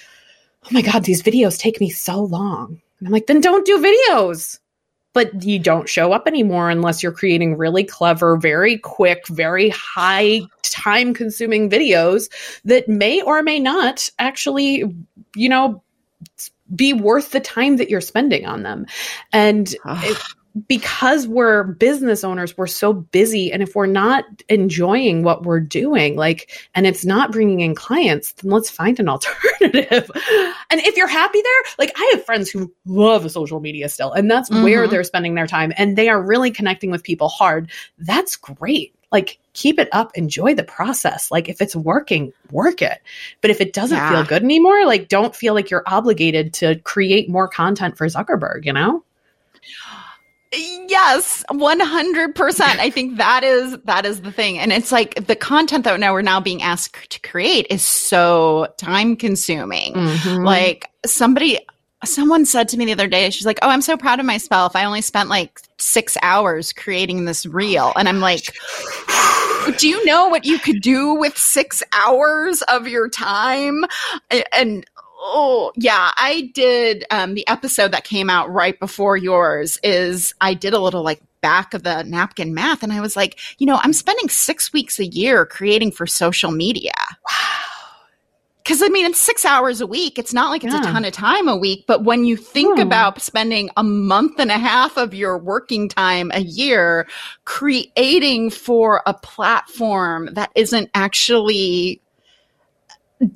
oh 0.66 0.70
my 0.72 0.82
God, 0.82 1.04
these 1.04 1.22
videos 1.22 1.60
take 1.60 1.80
me 1.80 1.92
so 1.92 2.24
long. 2.24 2.82
And 2.98 3.08
I'm 3.08 3.14
like, 3.14 3.28
then 3.28 3.42
don't 3.42 3.64
do 3.64 3.78
videos. 3.78 4.58
But 5.14 5.44
you 5.44 5.60
don't 5.60 5.88
show 5.88 6.12
up 6.12 6.28
anymore 6.28 6.70
unless 6.70 7.04
you're 7.04 7.12
creating 7.12 7.58
really 7.58 7.84
clever, 7.84 8.36
very 8.36 8.78
quick, 8.78 9.28
very 9.28 9.70
high 9.70 10.42
time 10.64 11.14
consuming 11.14 11.70
videos 11.70 12.30
that 12.66 12.90
may 12.90 13.22
or 13.22 13.44
may 13.44 13.60
not 13.60 14.10
actually, 14.20 14.84
you 15.36 15.50
know, 15.50 15.84
be 16.76 16.94
worth 16.94 17.32
the 17.32 17.40
time 17.40 17.78
that 17.78 17.90
you're 17.90 18.02
spending 18.02 18.46
on 18.46 18.64
them. 18.64 18.86
And 19.32 19.76
it, 19.86 20.18
because 20.68 21.28
we're 21.28 21.64
business 21.64 22.24
owners, 22.24 22.56
we're 22.58 22.68
so 22.68 22.94
busy. 22.94 23.52
And 23.52 23.64
if 23.64 23.76
we're 23.76 23.88
not 23.88 24.24
enjoying 24.50 25.24
what 25.24 25.44
we're 25.44 25.60
doing, 25.60 26.16
like, 26.16 26.52
and 26.76 26.86
it's 26.86 27.04
not 27.04 27.32
bringing 27.32 27.62
in 27.62 27.74
clients, 27.74 28.34
then 28.34 28.52
let's 28.52 28.70
find 28.70 29.00
an 29.00 29.10
alternative. 29.10 30.12
and 30.70 30.82
if 30.82 30.96
you're 30.96 31.08
happy 31.08 31.42
there, 31.42 31.74
like, 31.80 31.92
I 31.98 32.12
have 32.14 32.24
friends 32.26 32.52
who 32.52 32.72
love 32.86 33.30
social 33.32 33.60
media 33.60 33.90
still, 33.90 34.12
and 34.12 34.30
that's 34.30 34.50
where 34.52 34.86
Mhm. 34.88 34.92
they're 34.92 35.04
spending 35.04 35.34
their 35.36 35.48
time 35.48 35.74
and 35.78 35.98
they 35.98 36.08
are 36.10 36.22
really 36.22 36.52
connecting 36.52 36.92
with 36.92 37.04
people 37.04 37.30
hard. 37.30 37.72
That's 37.98 38.36
great. 38.36 38.94
Like, 39.12 39.38
keep 39.54 39.80
it 39.80 39.90
up, 39.92 40.12
enjoy 40.16 40.56
the 40.56 40.64
process. 40.64 41.30
Like, 41.32 41.48
if 41.50 41.62
it's 41.62 41.76
working, 41.76 42.32
work 42.52 42.82
it. 42.82 43.00
But 43.42 43.52
if 43.52 43.62
it 43.62 43.74
doesn't 43.74 43.98
Yeah. 43.98 44.10
feel 44.10 44.24
good 44.24 44.44
anymore, 44.44 44.86
like, 44.86 45.08
don't 45.08 45.36
feel 45.36 45.54
like 45.56 45.70
you're 45.72 45.84
obligated 45.88 46.54
to 46.56 46.76
create 46.80 47.30
more 47.30 47.48
content 47.48 47.98
for 47.98 48.06
Zuckerberg, 48.08 48.66
you 48.66 48.74
know? 48.74 49.04
Yes, 50.54 51.44
100%. 51.50 52.62
I 52.62 52.90
think 52.90 53.18
that 53.18 53.44
is 53.44 53.78
that 53.86 54.06
is 54.06 54.22
the 54.22 54.32
thing. 54.32 54.60
And 54.60 54.72
it's 54.72 54.92
like 54.92 55.26
the 55.26 55.36
content 55.36 55.84
that 55.86 56.00
now 56.00 56.14
we're 56.14 56.22
now 56.22 56.40
being 56.40 56.62
asked 56.62 57.10
to 57.10 57.20
create 57.22 57.66
is 57.70 57.82
so 57.82 58.68
time 58.78 59.16
consuming. 59.16 59.94
Mm-hmm. 59.94 60.44
Like 60.44 60.90
somebody 61.06 61.60
someone 62.06 62.46
said 62.46 62.68
to 62.70 62.78
me 62.78 62.86
the 62.86 62.92
other 62.92 63.08
day, 63.08 63.30
she's 63.30 63.46
like, 63.46 63.60
"Oh, 63.62 63.70
I'm 63.70 63.82
so 63.82 63.98
proud 63.98 64.20
of 64.20 64.26
myself. 64.26 64.76
I 64.76 64.84
only 64.84 65.02
spent 65.02 65.30
like 65.30 65.60
6 65.80 66.18
hours 66.22 66.74
creating 66.74 67.26
this 67.26 67.46
reel." 67.46 67.94
And 67.96 68.08
I'm 68.08 68.20
like, 68.20 68.56
"Do 69.78 69.88
you 69.88 70.06
know 70.06 70.28
what 70.28 70.46
you 70.46 70.60
could 70.60 70.82
do 70.82 71.14
with 71.14 71.38
6 71.38 71.84
hours 71.94 72.62
of 72.64 72.88
your 72.88 73.10
time?" 73.10 73.86
And 74.52 74.86
Oh, 75.26 75.72
yeah. 75.78 76.12
I 76.18 76.52
did 76.54 77.06
um, 77.10 77.34
the 77.34 77.48
episode 77.48 77.94
that 77.94 78.04
came 78.04 78.30
out 78.30 78.52
right 78.52 78.78
before 78.78 79.16
yours 79.16 79.80
is 79.82 80.36
I 80.42 80.54
did 80.54 80.74
a 80.74 80.80
little 80.80 81.02
like 81.02 81.22
back 81.40 81.74
of 81.74 81.84
the 81.84 82.04
napkin 82.04 82.54
math 82.54 82.84
and 82.84 82.92
I 82.92 83.00
was 83.00 83.16
like, 83.16 83.40
you 83.58 83.66
know, 83.66 83.80
I'm 83.82 83.94
spending 83.94 84.28
6 84.28 84.74
weeks 84.74 85.00
a 85.00 85.06
year 85.06 85.46
creating 85.46 85.92
for 85.92 86.06
social 86.06 86.52
media. 86.52 86.92
Wow. 87.30 87.60
Cuz 88.66 88.82
I 88.82 88.90
mean, 88.90 89.06
it's 89.06 89.20
6 89.20 89.46
hours 89.46 89.80
a 89.80 89.88
week. 89.88 90.20
It's 90.20 90.34
not 90.34 90.50
like 90.50 90.66
it's 90.66 90.74
yeah. 90.74 90.82
a 90.82 90.92
ton 90.92 91.06
of 91.06 91.14
time 91.14 91.48
a 91.48 91.56
week, 91.56 91.86
but 91.88 92.04
when 92.04 92.26
you 92.26 92.36
think 92.36 92.76
hmm. 92.76 92.82
about 92.82 93.22
spending 93.22 93.70
a 93.78 93.84
month 93.84 94.40
and 94.40 94.52
a 94.52 94.58
half 94.58 94.98
of 94.98 95.14
your 95.14 95.38
working 95.38 95.88
time 95.88 96.32
a 96.34 96.42
year 96.42 97.08
creating 97.46 98.50
for 98.50 99.02
a 99.06 99.14
platform 99.14 100.30
that 100.34 100.52
isn't 100.56 100.90
actually 100.94 102.02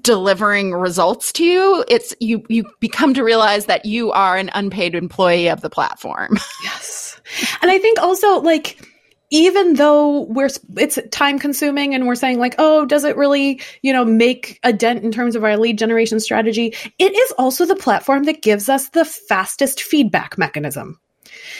delivering 0.02 0.74
results 0.74 1.32
to 1.32 1.44
you 1.44 1.86
it's 1.88 2.14
you 2.20 2.44
you 2.50 2.66
become 2.80 3.14
to 3.14 3.24
realize 3.24 3.66
that 3.66 3.86
you 3.86 4.12
are 4.12 4.38
an 4.38 4.50
unpaid 4.54 4.96
employee 4.96 5.50
of 5.50 5.62
the 5.62 5.70
platform. 5.70 6.38
Yes. 6.64 7.20
And 7.62 7.70
i 7.70 7.78
think 7.78 8.00
also 8.00 8.40
like 8.40 8.82
even 9.30 9.74
though 9.74 10.22
we're 10.24 10.50
it's 10.78 10.98
time 11.12 11.38
consuming 11.38 11.94
and 11.94 12.08
we're 12.08 12.16
saying 12.16 12.40
like 12.40 12.56
oh 12.58 12.86
does 12.86 13.04
it 13.04 13.18
really 13.18 13.62
you 13.82 13.92
know 13.92 14.06
make 14.06 14.60
a 14.64 14.72
dent 14.72 15.04
in 15.04 15.12
terms 15.12 15.36
of 15.36 15.44
our 15.44 15.58
lead 15.58 15.78
generation 15.78 16.20
strategy? 16.20 16.74
It 16.98 17.16
is 17.16 17.32
also 17.38 17.66
the 17.66 17.76
platform 17.76 18.24
that 18.24 18.42
gives 18.42 18.70
us 18.70 18.90
the 18.90 19.06
fastest 19.06 19.82
feedback 19.82 20.38
mechanism. 20.38 21.00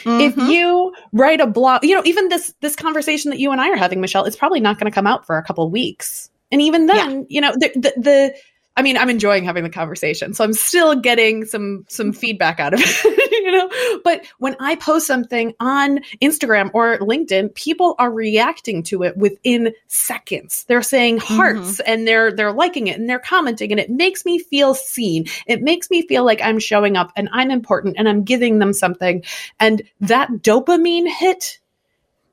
Mm-hmm. 0.04 0.20
if 0.20 0.36
you 0.48 0.92
write 1.12 1.40
a 1.40 1.46
blog 1.46 1.84
you 1.84 1.94
know 1.94 2.02
even 2.04 2.28
this 2.28 2.54
this 2.60 2.74
conversation 2.74 3.30
that 3.30 3.38
you 3.38 3.52
and 3.52 3.60
i 3.60 3.68
are 3.68 3.76
having 3.76 4.00
michelle 4.00 4.24
it's 4.24 4.36
probably 4.36 4.60
not 4.60 4.78
going 4.78 4.90
to 4.90 4.94
come 4.94 5.06
out 5.06 5.26
for 5.26 5.36
a 5.36 5.42
couple 5.44 5.68
weeks 5.70 6.30
and 6.50 6.62
even 6.62 6.86
then, 6.86 7.20
yeah. 7.20 7.26
you 7.28 7.40
know, 7.40 7.52
the, 7.52 7.70
the, 7.74 7.92
the 7.96 8.34
I 8.78 8.82
mean, 8.82 8.96
I'm 8.96 9.10
enjoying 9.10 9.42
having 9.42 9.64
the 9.64 9.70
conversation, 9.70 10.34
so 10.34 10.44
I'm 10.44 10.52
still 10.52 10.94
getting 10.94 11.44
some 11.44 11.84
some 11.88 12.12
feedback 12.12 12.60
out 12.60 12.74
of 12.74 12.80
it, 12.84 13.42
you 13.42 13.50
know. 13.50 14.00
But 14.04 14.24
when 14.38 14.54
I 14.60 14.76
post 14.76 15.04
something 15.04 15.52
on 15.58 15.98
Instagram 16.22 16.70
or 16.74 16.96
LinkedIn, 16.98 17.56
people 17.56 17.96
are 17.98 18.12
reacting 18.12 18.84
to 18.84 19.02
it 19.02 19.16
within 19.16 19.74
seconds. 19.88 20.64
They're 20.68 20.80
saying 20.80 21.18
hearts 21.18 21.78
mm-hmm. 21.78 21.90
and 21.92 22.06
they're 22.06 22.30
they're 22.30 22.52
liking 22.52 22.86
it 22.86 23.00
and 23.00 23.10
they're 23.10 23.18
commenting, 23.18 23.72
and 23.72 23.80
it 23.80 23.90
makes 23.90 24.24
me 24.24 24.38
feel 24.38 24.74
seen. 24.74 25.26
It 25.48 25.60
makes 25.60 25.90
me 25.90 26.06
feel 26.06 26.24
like 26.24 26.40
I'm 26.40 26.60
showing 26.60 26.96
up 26.96 27.10
and 27.16 27.28
I'm 27.32 27.50
important 27.50 27.96
and 27.98 28.08
I'm 28.08 28.22
giving 28.22 28.60
them 28.60 28.72
something. 28.72 29.24
And 29.58 29.82
that 30.02 30.30
dopamine 30.30 31.08
hit 31.08 31.58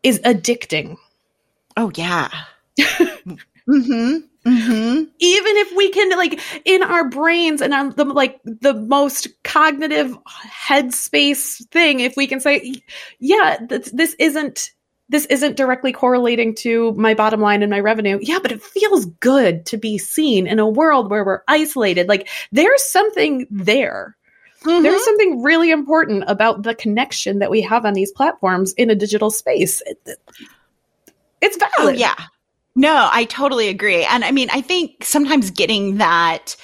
is 0.03 0.19
addicting. 0.19 0.97
Oh 1.75 1.91
yeah. 1.95 2.29
Mm-hmm. 3.67 4.17
Mm-hmm. 4.45 5.03
Even 5.19 5.57
if 5.57 5.75
we 5.75 5.89
can, 5.89 6.11
like, 6.11 6.39
in 6.65 6.83
our 6.83 7.09
brains 7.09 7.61
and 7.61 7.73
on 7.73 7.89
the 7.91 8.05
like 8.05 8.39
the 8.43 8.75
most 8.75 9.27
cognitive 9.43 10.15
headspace 10.67 11.67
thing, 11.69 11.99
if 11.99 12.15
we 12.15 12.27
can 12.27 12.39
say, 12.39 12.75
yeah, 13.19 13.57
th- 13.67 13.91
this 13.91 14.15
isn't 14.19 14.69
this 15.09 15.25
isn't 15.27 15.57
directly 15.57 15.91
correlating 15.91 16.53
to 16.55 16.91
my 16.93 17.15
bottom 17.15 17.41
line 17.41 17.63
and 17.63 17.69
my 17.71 17.79
revenue. 17.79 18.19
Yeah, 18.21 18.39
but 18.39 18.51
it 18.51 18.61
feels 18.61 19.05
good 19.05 19.65
to 19.67 19.77
be 19.77 19.97
seen 19.97 20.45
in 20.47 20.59
a 20.59 20.69
world 20.69 21.09
where 21.09 21.23
we're 21.23 21.41
isolated. 21.47 22.07
Like, 22.07 22.29
there's 22.51 22.83
something 22.83 23.47
there. 23.49 24.15
Mm-hmm. 24.61 24.83
There's 24.83 25.05
something 25.05 25.43
really 25.43 25.69
important 25.69 26.23
about 26.27 26.63
the 26.63 26.73
connection 26.73 27.39
that 27.39 27.51
we 27.51 27.61
have 27.61 27.85
on 27.85 27.93
these 27.93 28.11
platforms 28.11 28.73
in 28.73 28.89
a 28.89 28.95
digital 28.95 29.29
space. 29.29 29.81
It, 29.85 30.19
it's 31.41 31.57
valid. 31.57 31.73
Oh, 31.79 31.89
yeah. 31.89 32.15
No, 32.75 33.09
I 33.11 33.23
totally 33.25 33.69
agree. 33.69 34.03
And 34.03 34.25
I 34.25 34.31
mean, 34.31 34.49
I 34.51 34.59
think 34.59 35.03
sometimes 35.03 35.49
getting 35.49 35.97
that 35.97 36.55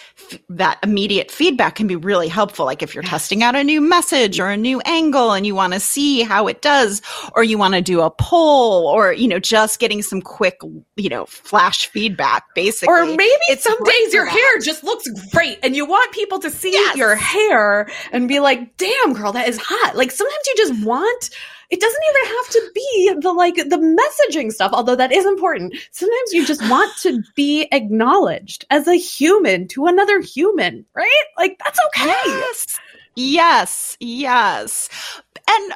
that 0.50 0.80
immediate 0.84 1.30
feedback 1.30 1.76
can 1.76 1.88
be 1.88 1.96
really 1.96 2.28
helpful. 2.28 2.66
Like 2.66 2.82
if 2.82 2.94
you're 2.94 3.04
testing 3.04 3.44
out 3.44 3.56
a 3.56 3.64
new 3.64 3.82
message 3.82 4.40
or 4.40 4.48
a 4.48 4.58
new 4.58 4.80
angle 4.82 5.34
and 5.34 5.46
you 5.46 5.56
want 5.56 5.74
to 5.74 5.80
see 5.80 6.22
how 6.22 6.48
it 6.48 6.62
does, 6.62 7.02
or 7.36 7.44
you 7.44 7.58
want 7.58 7.74
to 7.74 7.82
do 7.82 8.02
a 8.02 8.10
poll 8.10 8.88
or, 8.88 9.12
you 9.14 9.28
know, 9.28 9.40
just 9.40 9.80
getting 9.80 10.02
some 10.02 10.22
quick, 10.22 10.60
you 10.96 11.10
know, 11.10 11.26
flash 11.26 11.88
feedback 11.88 12.44
basically. 12.56 12.94
Or 12.94 13.06
maybe 13.06 13.22
it's 13.50 13.64
some 13.64 13.84
days 13.84 14.14
your 14.14 14.26
hair 14.26 14.60
just 14.60 14.84
looks 14.84 15.08
great 15.32 15.60
and 15.64 15.76
you 15.76 15.86
want 15.86 16.14
people 16.14 16.40
to 16.40 16.50
see 16.50 16.72
yes. 16.72 16.96
your 16.96 17.16
hair 17.16 17.90
and 18.12 18.28
be 18.28 18.40
like, 18.40 18.78
damn 18.78 19.14
girl, 19.14 19.34
that 19.34 19.48
is 19.48 19.60
hot. 19.62 19.96
Like 19.96 20.12
sometimes 20.12 20.48
you 20.48 20.54
just 20.58 20.86
want 20.86 21.30
it 21.72 21.80
doesn't 21.80 22.04
even 22.10 22.36
have 22.36 22.50
to 22.50 22.72
be 22.76 23.14
the 23.22 23.32
like 23.32 23.56
the 23.56 23.98
messaging 24.30 24.52
stuff, 24.52 24.72
although 24.74 24.96
that 24.96 25.12
is 25.12 25.26
important. 25.26 25.74
Sometimes 25.92 26.34
you 26.34 26.46
just 26.46 26.62
want 26.70 26.96
to 26.98 27.24
be 27.36 27.68
acknowledged 27.72 28.66
as 28.70 28.88
a 28.88 28.96
human 28.96 29.68
to 29.70 29.86
another 29.86 30.20
human, 30.20 30.86
right? 30.94 31.24
Like 31.38 31.58
that's 31.64 31.80
okay. 31.88 32.08
Yes. 32.08 32.80
Yes, 33.16 33.98
yes. 34.00 34.90
And 35.50 35.74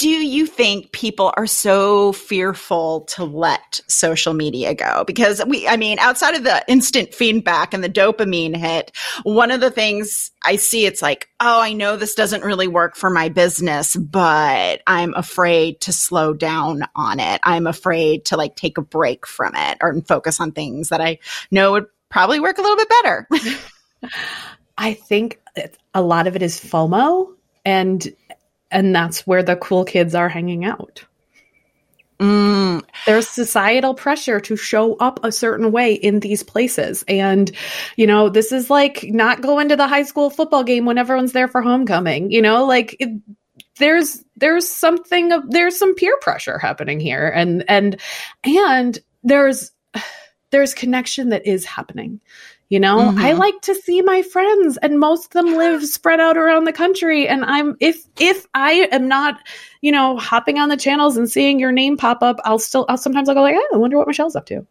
do 0.00 0.08
you 0.08 0.46
think 0.46 0.92
people 0.92 1.30
are 1.36 1.46
so 1.46 2.12
fearful 2.12 3.02
to 3.02 3.22
let 3.22 3.82
social 3.86 4.32
media 4.32 4.74
go? 4.74 5.04
Because 5.04 5.44
we, 5.44 5.68
I 5.68 5.76
mean, 5.76 5.98
outside 5.98 6.34
of 6.34 6.42
the 6.42 6.64
instant 6.66 7.12
feedback 7.12 7.74
and 7.74 7.84
the 7.84 7.90
dopamine 7.90 8.56
hit, 8.56 8.92
one 9.24 9.50
of 9.50 9.60
the 9.60 9.70
things 9.70 10.30
I 10.42 10.56
see, 10.56 10.86
it's 10.86 11.02
like, 11.02 11.28
oh, 11.38 11.60
I 11.60 11.74
know 11.74 11.98
this 11.98 12.14
doesn't 12.14 12.44
really 12.44 12.66
work 12.66 12.96
for 12.96 13.10
my 13.10 13.28
business, 13.28 13.94
but 13.94 14.80
I'm 14.86 15.12
afraid 15.12 15.82
to 15.82 15.92
slow 15.92 16.32
down 16.32 16.80
on 16.96 17.20
it. 17.20 17.38
I'm 17.44 17.66
afraid 17.66 18.24
to 18.26 18.38
like 18.38 18.56
take 18.56 18.78
a 18.78 18.82
break 18.82 19.26
from 19.26 19.54
it 19.54 19.76
or 19.82 20.00
focus 20.00 20.40
on 20.40 20.52
things 20.52 20.88
that 20.88 21.02
I 21.02 21.18
know 21.50 21.72
would 21.72 21.88
probably 22.08 22.40
work 22.40 22.56
a 22.56 22.62
little 22.62 22.76
bit 22.78 22.88
better. 23.02 23.28
I 24.78 24.94
think 24.94 25.42
a 25.92 26.00
lot 26.00 26.26
of 26.26 26.36
it 26.36 26.42
is 26.42 26.58
FOMO 26.58 27.34
and 27.66 28.08
and 28.70 28.94
that's 28.94 29.26
where 29.26 29.42
the 29.42 29.56
cool 29.56 29.84
kids 29.84 30.14
are 30.14 30.28
hanging 30.28 30.64
out. 30.64 31.04
Mm. 32.20 32.82
There's 33.06 33.26
societal 33.26 33.94
pressure 33.94 34.40
to 34.40 34.54
show 34.54 34.94
up 34.96 35.18
a 35.24 35.32
certain 35.32 35.72
way 35.72 35.94
in 35.94 36.20
these 36.20 36.42
places. 36.42 37.02
And, 37.08 37.50
you 37.96 38.06
know, 38.06 38.28
this 38.28 38.52
is 38.52 38.68
like 38.68 39.04
not 39.04 39.40
going 39.40 39.70
to 39.70 39.76
the 39.76 39.88
high 39.88 40.02
school 40.02 40.28
football 40.28 40.62
game 40.62 40.84
when 40.84 40.98
everyone's 40.98 41.32
there 41.32 41.48
for 41.48 41.62
homecoming. 41.62 42.30
You 42.30 42.42
know, 42.42 42.66
like 42.66 42.94
it, 43.00 43.08
there's 43.78 44.22
there's 44.36 44.68
something 44.68 45.32
of 45.32 45.50
there's 45.50 45.78
some 45.78 45.94
peer 45.94 46.16
pressure 46.18 46.58
happening 46.58 47.00
here. 47.00 47.26
And 47.26 47.64
and 47.68 47.98
and 48.44 48.98
there's 49.24 49.72
there's 50.50 50.74
connection 50.74 51.30
that 51.30 51.46
is 51.46 51.64
happening. 51.64 52.20
You 52.70 52.78
know, 52.78 52.98
mm-hmm. 52.98 53.18
I 53.18 53.32
like 53.32 53.60
to 53.62 53.74
see 53.74 54.00
my 54.00 54.22
friends 54.22 54.78
and 54.80 55.00
most 55.00 55.26
of 55.26 55.30
them 55.32 55.56
live 55.56 55.84
spread 55.84 56.20
out 56.20 56.36
around 56.36 56.64
the 56.64 56.72
country 56.72 57.26
and 57.26 57.44
I'm 57.44 57.76
if 57.80 58.04
if 58.20 58.46
I 58.54 58.88
am 58.92 59.08
not, 59.08 59.40
you 59.80 59.90
know, 59.90 60.16
hopping 60.18 60.60
on 60.60 60.68
the 60.68 60.76
channels 60.76 61.16
and 61.16 61.28
seeing 61.28 61.58
your 61.58 61.72
name 61.72 61.96
pop 61.96 62.22
up, 62.22 62.36
I'll 62.44 62.60
still 62.60 62.86
I'll 62.88 62.96
sometimes 62.96 63.28
I'll 63.28 63.34
go 63.34 63.42
like, 63.42 63.56
oh, 63.58 63.68
I 63.74 63.76
wonder 63.76 63.98
what 63.98 64.06
Michelle's 64.06 64.36
up 64.36 64.46
to. 64.46 64.64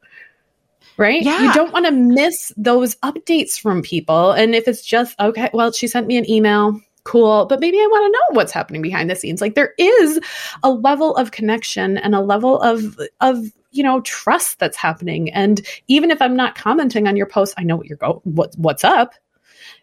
Right? 0.96 1.22
Yeah. 1.22 1.42
You 1.42 1.54
don't 1.54 1.74
want 1.74 1.88
to 1.88 1.92
miss 1.92 2.54
those 2.56 2.96
updates 2.98 3.60
from 3.60 3.82
people 3.82 4.32
and 4.32 4.56
if 4.56 4.66
it's 4.70 4.86
just 4.86 5.20
okay, 5.20 5.50
well, 5.54 5.74
she 5.74 5.88
sent 5.88 6.08
me 6.08 6.16
an 6.16 6.30
email, 6.30 6.80
cool 7.04 7.46
but 7.46 7.60
maybe 7.60 7.78
i 7.78 7.88
want 7.90 8.06
to 8.06 8.12
know 8.12 8.38
what's 8.38 8.52
happening 8.52 8.82
behind 8.82 9.10
the 9.10 9.16
scenes. 9.16 9.42
Like 9.42 9.56
there 9.56 9.74
is 9.78 10.20
a 10.64 10.70
level 10.70 11.16
of 11.16 11.32
connection 11.32 11.98
and 11.98 12.14
a 12.14 12.22
level 12.22 12.62
of 12.62 13.00
of 13.22 13.38
you 13.72 13.84
know 13.84 14.02
trust 14.02 14.60
that's 14.60 14.78
happening. 14.78 15.32
And 15.32 15.66
even 15.88 16.12
if 16.12 16.22
i'm 16.22 16.36
not 16.36 16.56
commenting 16.56 17.08
on 17.08 17.16
your 17.16 17.28
post 17.28 17.54
i 17.58 17.64
know 17.64 17.76
what 17.76 17.88
you're 17.88 17.98
go 17.98 18.22
what 18.24 18.54
what's 18.58 18.84
up 18.84 19.14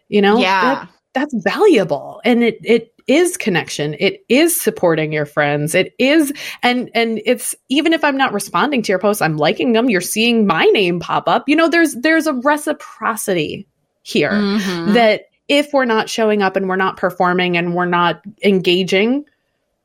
you 0.09 0.21
know? 0.21 0.37
Yeah. 0.37 0.61
That, 0.61 0.89
that's 1.13 1.33
valuable. 1.43 2.21
And 2.23 2.43
it 2.43 2.59
it 2.63 2.93
is 3.07 3.37
connection. 3.37 3.95
It 3.99 4.23
is 4.29 4.59
supporting 4.59 5.11
your 5.11 5.25
friends. 5.25 5.73
It 5.73 5.93
is 5.97 6.31
and 6.61 6.91
and 6.93 7.21
it's 7.25 7.55
even 7.69 7.93
if 7.93 8.03
i'm 8.03 8.17
not 8.17 8.33
responding 8.33 8.81
to 8.83 8.91
your 8.91 8.99
posts 8.99 9.21
i'm 9.21 9.37
liking 9.37 9.73
them. 9.73 9.89
You're 9.89 10.01
seeing 10.01 10.45
my 10.45 10.65
name 10.65 10.99
pop 10.99 11.27
up. 11.27 11.47
You 11.47 11.55
know 11.55 11.69
there's 11.69 11.95
there's 11.95 12.27
a 12.27 12.33
reciprocity 12.33 13.67
here 14.03 14.31
mm-hmm. 14.31 14.93
that 14.93 15.23
if 15.47 15.73
we're 15.73 15.85
not 15.85 16.09
showing 16.09 16.41
up 16.41 16.55
and 16.55 16.67
we're 16.67 16.75
not 16.75 16.97
performing 16.97 17.57
and 17.57 17.75
we're 17.75 17.85
not 17.85 18.21
engaging 18.43 19.25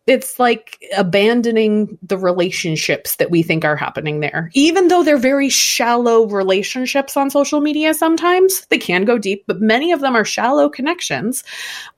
it's 0.06 0.38
like 0.40 0.82
abandoning 0.96 1.96
the 2.02 2.18
relationships 2.18 3.16
that 3.16 3.30
we 3.30 3.42
think 3.42 3.64
are 3.64 3.76
happening 3.76 4.20
there. 4.20 4.50
Even 4.52 4.88
though 4.88 5.04
they're 5.04 5.16
very 5.16 5.48
shallow 5.48 6.26
relationships 6.26 7.16
on 7.16 7.30
social 7.30 7.60
media 7.60 7.94
sometimes, 7.94 8.66
they 8.66 8.78
can 8.78 9.04
go 9.04 9.16
deep, 9.16 9.44
but 9.46 9.60
many 9.60 9.92
of 9.92 10.00
them 10.00 10.16
are 10.16 10.24
shallow 10.24 10.68
connections. 10.68 11.44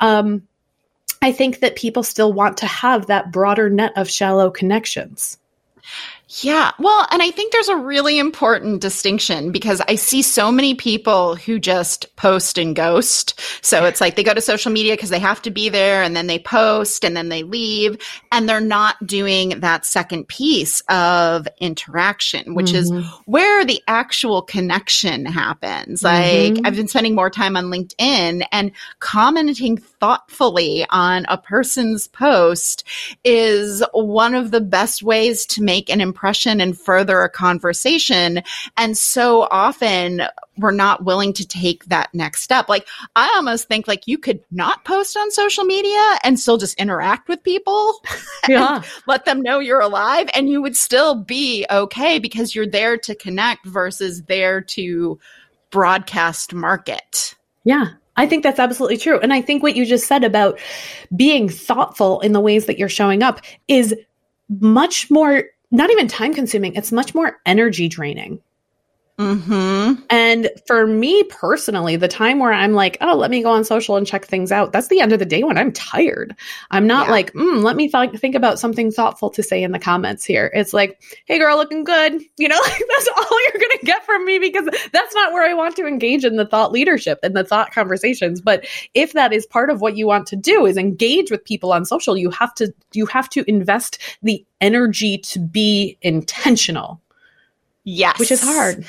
Um, 0.01 0.43
I 1.23 1.33
think 1.33 1.61
that 1.61 1.77
people 1.77 2.03
still 2.03 2.35
want 2.35 2.59
to 2.59 2.67
have 2.67 3.07
that 3.07 3.33
broader 3.33 3.71
net 3.71 3.93
of 3.97 4.11
shallow 4.11 4.51
connections. 4.51 5.39
Yeah. 6.29 6.73
Well, 6.79 7.07
and 7.11 7.23
I 7.23 7.31
think 7.31 7.53
there's 7.53 7.69
a 7.69 7.77
really 7.77 8.19
important 8.19 8.81
distinction 8.81 9.53
because 9.53 9.83
I 9.89 9.97
see 9.97 10.23
so 10.23 10.51
many 10.51 10.75
people 10.75 11.37
who 11.37 11.59
just 11.59 12.15
post 12.17 12.57
and 12.57 12.75
ghost. 12.75 13.39
So 13.61 13.85
it's 13.85 14.01
like 14.01 14.17
they 14.17 14.23
go 14.23 14.33
to 14.33 14.41
social 14.41 14.73
media 14.73 14.95
because 14.95 15.11
they 15.11 15.19
have 15.19 15.43
to 15.43 15.51
be 15.51 15.69
there 15.69 16.03
and 16.03 16.17
then 16.17 16.27
they 16.27 16.39
post 16.39 17.05
and 17.05 17.15
then 17.15 17.29
they 17.29 17.43
leave 17.43 17.99
and 18.33 18.49
they're 18.49 18.61
not 18.61 19.07
doing 19.07 19.61
that 19.61 19.85
second 19.85 20.27
piece 20.27 20.81
of 20.89 21.47
interaction, 21.59 22.55
which 22.55 22.73
mm-hmm. 22.73 22.99
is 22.99 23.07
where 23.27 23.65
the 23.67 23.83
actual 23.87 24.41
connection 24.41 25.27
happens. 25.27 26.03
Like 26.03 26.55
mm-hmm. 26.55 26.67
I've 26.67 26.77
been 26.77 26.89
spending 26.89 27.15
more 27.15 27.31
time 27.31 27.55
on 27.55 27.67
LinkedIn 27.67 28.47
and 28.51 28.73
commenting 29.01 29.77
thoughtfully 29.77 30.87
on 30.89 31.27
a 31.29 31.37
person's 31.37 32.09
post 32.09 32.83
is 33.25 33.85
one 33.93 34.35
of 34.35 34.53
the 34.53 34.63
best 34.63 35.03
ways 35.03 35.45
to 35.47 35.63
make 35.63 35.91
an 35.91 36.01
impression 36.15 36.61
and 36.61 36.79
further 36.79 37.23
a 37.23 37.29
conversation. 37.29 38.41
And 38.77 38.97
so 38.97 39.49
often 39.51 40.23
we're 40.59 40.71
not 40.71 41.05
willing 41.05 41.33
to 41.33 41.47
take 41.47 41.85
that 41.87 42.15
next 42.15 42.43
step. 42.43 42.69
Like 42.69 42.87
I 43.17 43.27
almost 43.35 43.67
think 43.67 43.89
like 43.89 44.07
you 44.07 44.17
could 44.17 44.41
not 44.53 44.85
post 44.85 45.17
on 45.17 45.33
social 45.33 45.65
media 45.65 46.01
and 46.23 46.39
still 46.39 46.57
just 46.57 46.79
interact 46.79 47.29
with 47.29 47.43
people. 47.43 48.01
Yeah. 48.47 48.83
let 49.07 49.25
them 49.25 49.41
know 49.41 49.59
you're 49.59 49.81
alive 49.81 50.29
and 50.35 50.51
you 50.51 50.61
would 50.61 50.77
still 50.77 51.15
be 51.15 51.65
okay 51.71 52.19
because 52.19 52.55
you're 52.55 52.67
there 52.67 52.99
to 52.99 53.15
connect 53.15 53.65
versus 53.65 54.23
there 54.25 54.61
to 54.61 55.19
broadcast 55.71 56.53
market. 56.53 57.35
Yeah. 57.65 57.87
I 58.17 58.27
think 58.27 58.43
that's 58.43 58.59
absolutely 58.59 58.99
true. 58.99 59.19
And 59.19 59.33
I 59.33 59.41
think 59.41 59.63
what 59.63 59.75
you 59.75 59.87
just 59.87 60.07
said 60.07 60.25
about 60.25 60.61
being 61.17 61.49
thoughtful 61.49 62.21
in 62.21 62.33
the 62.33 62.41
ways 62.41 62.67
that 62.67 62.79
you're 62.79 62.91
showing 62.91 63.23
up 63.23 63.41
is 63.67 63.95
much 64.61 65.11
more, 65.11 65.45
not 65.75 65.91
even 65.91 66.07
time 66.07 66.33
consuming, 66.33 66.75
it's 66.75 66.93
much 66.93 67.15
more 67.15 67.39
energy 67.45 67.89
draining. 67.89 68.41
Mm-hmm. 69.19 70.03
And 70.11 70.51
for 70.67 70.89
me 70.89 71.23
personally, 71.25 71.95
the 71.95 72.09
time 72.09 72.41
where 72.41 72.53
I'm 72.53 72.73
like, 72.73 72.99
oh, 73.01 73.15
let 73.15 73.31
me 73.31 73.45
go 73.45 73.51
on 73.51 73.65
social 73.65 73.95
and 73.97 74.05
check 74.05 74.25
things 74.25 74.51
out, 74.51 74.73
that's 74.73 74.89
the 74.89 75.01
end 75.01 75.13
of 75.13 75.21
the 75.21 75.25
day 75.25 75.45
when 75.45 75.57
I'm 75.57 75.71
tired. 75.71 76.35
I'm 76.73 76.89
not 76.89 77.07
yeah. 77.07 77.13
like, 77.13 77.33
mm, 77.33 77.63
let 77.63 77.77
me 77.77 77.89
th- 77.89 78.19
think 78.19 78.35
about 78.35 78.59
something 78.59 78.91
thoughtful 78.91 79.31
to 79.31 79.43
say 79.43 79.63
in 79.63 79.71
the 79.71 79.79
comments 79.79 80.25
here. 80.25 80.51
It's 80.53 80.73
like, 80.73 81.01
hey, 81.27 81.39
girl, 81.39 81.57
looking 81.57 81.85
good. 81.85 82.23
You 82.37 82.49
know, 82.49 82.59
like 82.63 82.83
that's 82.91 83.09
all 83.17 83.43
you're 83.45 83.61
going 83.61 83.79
to 83.79 83.87
get 83.87 84.05
from 84.05 84.25
me 84.27 84.39
because 84.39 84.69
that's 84.93 85.15
not 85.15 85.33
where 85.33 85.49
I 85.49 85.55
want 85.55 85.77
to 85.77 85.87
engage 85.87 86.25
in 86.25 86.37
the 86.37 86.45
thought 86.45 86.73
leadership 86.73 87.21
and 87.23 87.35
the 87.35 87.45
thought 87.45 87.73
conversations. 87.73 88.41
But 88.41 88.67
if 88.93 89.13
that 89.13 89.33
is 89.33 89.47
part 89.47 89.71
of 89.71 89.81
what 89.81 89.97
you 89.97 90.07
want 90.07 90.27
to 90.27 90.37
do 90.37 90.67
is 90.67 90.77
engage 90.77 91.31
with 91.31 91.45
people 91.45 91.73
on 91.73 91.87
social, 91.87 92.17
you 92.17 92.29
have 92.31 92.55
to, 92.57 92.75
you 92.93 93.07
have 93.07 93.31
to 93.31 93.49
invest 93.49 93.99
the 94.23 94.45
energy 94.61 95.17
to 95.19 95.39
be 95.39 95.97
intentional. 96.03 97.01
Yes. 97.85 98.19
Which 98.19 98.33
is 98.33 98.43
hard. 98.43 98.85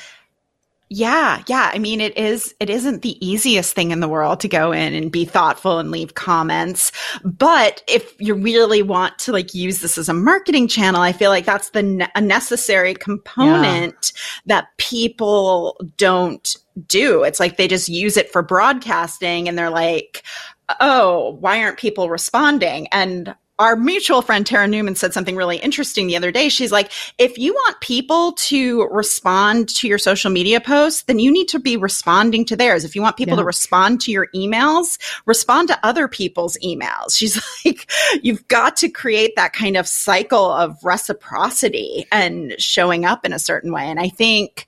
Yeah, 0.88 1.42
yeah. 1.48 1.72
I 1.74 1.80
mean, 1.80 2.00
it 2.00 2.16
is, 2.16 2.54
it 2.60 2.70
isn't 2.70 3.02
the 3.02 3.26
easiest 3.26 3.74
thing 3.74 3.90
in 3.90 3.98
the 3.98 4.08
world 4.08 4.38
to 4.40 4.48
go 4.48 4.70
in 4.70 4.94
and 4.94 5.10
be 5.10 5.24
thoughtful 5.24 5.80
and 5.80 5.90
leave 5.90 6.14
comments. 6.14 6.92
But 7.24 7.82
if 7.88 8.14
you 8.20 8.34
really 8.34 8.82
want 8.82 9.18
to 9.20 9.32
like 9.32 9.52
use 9.52 9.80
this 9.80 9.98
as 9.98 10.08
a 10.08 10.14
marketing 10.14 10.68
channel, 10.68 11.00
I 11.00 11.12
feel 11.12 11.30
like 11.30 11.44
that's 11.44 11.70
the 11.70 11.82
ne- 11.82 12.08
a 12.14 12.20
necessary 12.20 12.94
component 12.94 14.12
yeah. 14.14 14.20
that 14.46 14.76
people 14.76 15.76
don't 15.96 16.56
do. 16.86 17.24
It's 17.24 17.40
like 17.40 17.56
they 17.56 17.66
just 17.66 17.88
use 17.88 18.16
it 18.16 18.30
for 18.30 18.42
broadcasting 18.42 19.48
and 19.48 19.58
they're 19.58 19.70
like, 19.70 20.22
oh, 20.80 21.36
why 21.40 21.62
aren't 21.62 21.78
people 21.78 22.10
responding? 22.10 22.86
And 22.92 23.34
our 23.58 23.76
mutual 23.76 24.22
friend 24.22 24.46
Tara 24.46 24.68
Newman 24.68 24.94
said 24.94 25.14
something 25.14 25.36
really 25.36 25.56
interesting 25.56 26.06
the 26.06 26.16
other 26.16 26.30
day. 26.30 26.48
She's 26.48 26.72
like, 26.72 26.92
if 27.18 27.38
you 27.38 27.54
want 27.54 27.80
people 27.80 28.32
to 28.32 28.86
respond 28.90 29.68
to 29.70 29.88
your 29.88 29.98
social 29.98 30.30
media 30.30 30.60
posts, 30.60 31.02
then 31.04 31.18
you 31.18 31.32
need 31.32 31.48
to 31.48 31.58
be 31.58 31.76
responding 31.76 32.44
to 32.46 32.56
theirs. 32.56 32.84
If 32.84 32.94
you 32.94 33.02
want 33.02 33.16
people 33.16 33.34
yeah. 33.34 33.40
to 33.40 33.44
respond 33.44 34.00
to 34.02 34.10
your 34.10 34.28
emails, 34.34 34.98
respond 35.24 35.68
to 35.68 35.86
other 35.86 36.06
people's 36.06 36.58
emails. 36.62 37.16
She's 37.16 37.42
like, 37.64 37.90
you've 38.22 38.46
got 38.48 38.76
to 38.78 38.88
create 38.88 39.36
that 39.36 39.52
kind 39.52 39.76
of 39.76 39.88
cycle 39.88 40.50
of 40.50 40.82
reciprocity 40.84 42.06
and 42.12 42.54
showing 42.58 43.04
up 43.04 43.24
in 43.24 43.32
a 43.32 43.38
certain 43.38 43.72
way. 43.72 43.84
And 43.84 43.98
I 43.98 44.08
think, 44.08 44.66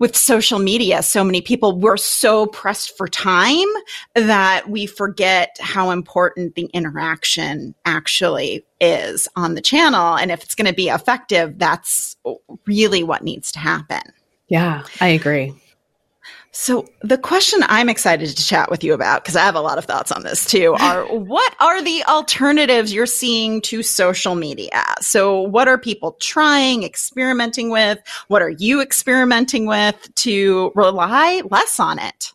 with 0.00 0.16
social 0.16 0.58
media, 0.58 1.02
so 1.02 1.22
many 1.22 1.40
people 1.40 1.78
we're 1.78 1.96
so 1.96 2.46
pressed 2.46 2.96
for 2.96 3.06
time 3.06 3.68
that 4.14 4.68
we 4.68 4.86
forget 4.86 5.56
how 5.60 5.90
important 5.90 6.56
the 6.56 6.64
interaction 6.72 7.74
actually 7.84 8.66
is 8.80 9.28
on 9.36 9.54
the 9.54 9.60
channel. 9.60 10.16
And 10.16 10.32
if 10.32 10.42
it's 10.42 10.54
going 10.56 10.66
to 10.66 10.74
be 10.74 10.88
effective, 10.88 11.58
that's 11.58 12.16
really 12.66 13.04
what 13.04 13.22
needs 13.22 13.52
to 13.52 13.58
happen. 13.58 14.00
Yeah, 14.48 14.82
I 15.00 15.08
agree. 15.08 15.54
So 16.52 16.86
the 17.02 17.18
question 17.18 17.60
I'm 17.68 17.88
excited 17.88 18.28
to 18.28 18.44
chat 18.44 18.70
with 18.70 18.82
you 18.82 18.92
about, 18.92 19.22
because 19.22 19.36
I 19.36 19.44
have 19.44 19.54
a 19.54 19.60
lot 19.60 19.78
of 19.78 19.84
thoughts 19.84 20.10
on 20.10 20.22
this 20.22 20.44
too, 20.44 20.74
are 20.80 21.04
what 21.06 21.54
are 21.60 21.82
the 21.82 22.02
alternatives 22.04 22.92
you're 22.92 23.06
seeing 23.06 23.60
to 23.62 23.82
social 23.82 24.34
media? 24.34 24.82
So 25.00 25.40
what 25.40 25.68
are 25.68 25.78
people 25.78 26.12
trying, 26.20 26.82
experimenting 26.82 27.70
with? 27.70 27.98
What 28.28 28.42
are 28.42 28.50
you 28.50 28.82
experimenting 28.82 29.66
with 29.66 30.12
to 30.16 30.72
rely 30.74 31.42
less 31.50 31.78
on 31.78 31.98
it? 31.98 32.32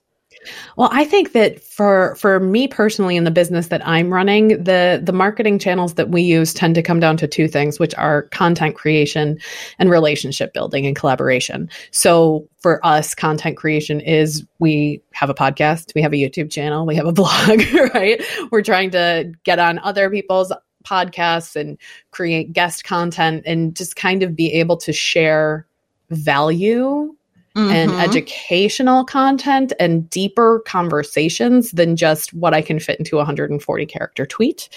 Well, 0.77 0.89
I 0.91 1.05
think 1.05 1.33
that 1.33 1.61
for 1.61 2.15
for 2.15 2.39
me 2.39 2.67
personally 2.67 3.15
in 3.15 3.23
the 3.23 3.31
business 3.31 3.67
that 3.67 3.85
I'm 3.87 4.13
running, 4.13 4.63
the 4.63 5.01
the 5.03 5.13
marketing 5.13 5.59
channels 5.59 5.95
that 5.95 6.09
we 6.09 6.21
use 6.21 6.53
tend 6.53 6.75
to 6.75 6.81
come 6.81 6.99
down 6.99 7.17
to 7.17 7.27
two 7.27 7.47
things, 7.47 7.79
which 7.79 7.95
are 7.95 8.23
content 8.23 8.75
creation 8.75 9.39
and 9.79 9.89
relationship 9.89 10.53
building 10.53 10.85
and 10.85 10.95
collaboration. 10.95 11.69
So 11.91 12.47
for 12.59 12.85
us, 12.85 13.15
content 13.15 13.57
creation 13.57 13.99
is 14.01 14.45
we 14.59 15.01
have 15.13 15.29
a 15.29 15.35
podcast, 15.35 15.93
we 15.95 16.01
have 16.01 16.13
a 16.13 16.17
YouTube 16.17 16.51
channel, 16.51 16.85
we 16.85 16.95
have 16.95 17.05
a 17.05 17.11
blog, 17.13 17.61
right? 17.93 18.21
We're 18.51 18.61
trying 18.61 18.91
to 18.91 19.31
get 19.43 19.59
on 19.59 19.79
other 19.79 20.09
people's 20.09 20.51
podcasts 20.85 21.55
and 21.55 21.77
create 22.11 22.53
guest 22.53 22.83
content 22.83 23.43
and 23.45 23.75
just 23.75 23.95
kind 23.95 24.23
of 24.23 24.35
be 24.35 24.53
able 24.53 24.77
to 24.77 24.93
share 24.93 25.65
value 26.09 27.14
mm-hmm. 27.55 27.69
and 27.71 27.91
educational 27.91 29.03
content 29.03 29.73
and 29.79 30.09
deeper 30.09 30.61
conversations 30.65 31.71
than 31.71 31.95
just 31.95 32.33
what 32.33 32.53
I 32.53 32.61
can 32.61 32.79
fit 32.79 32.99
into 32.99 33.15
a 33.15 33.19
140 33.19 33.85
character 33.85 34.25
tweet. 34.25 34.69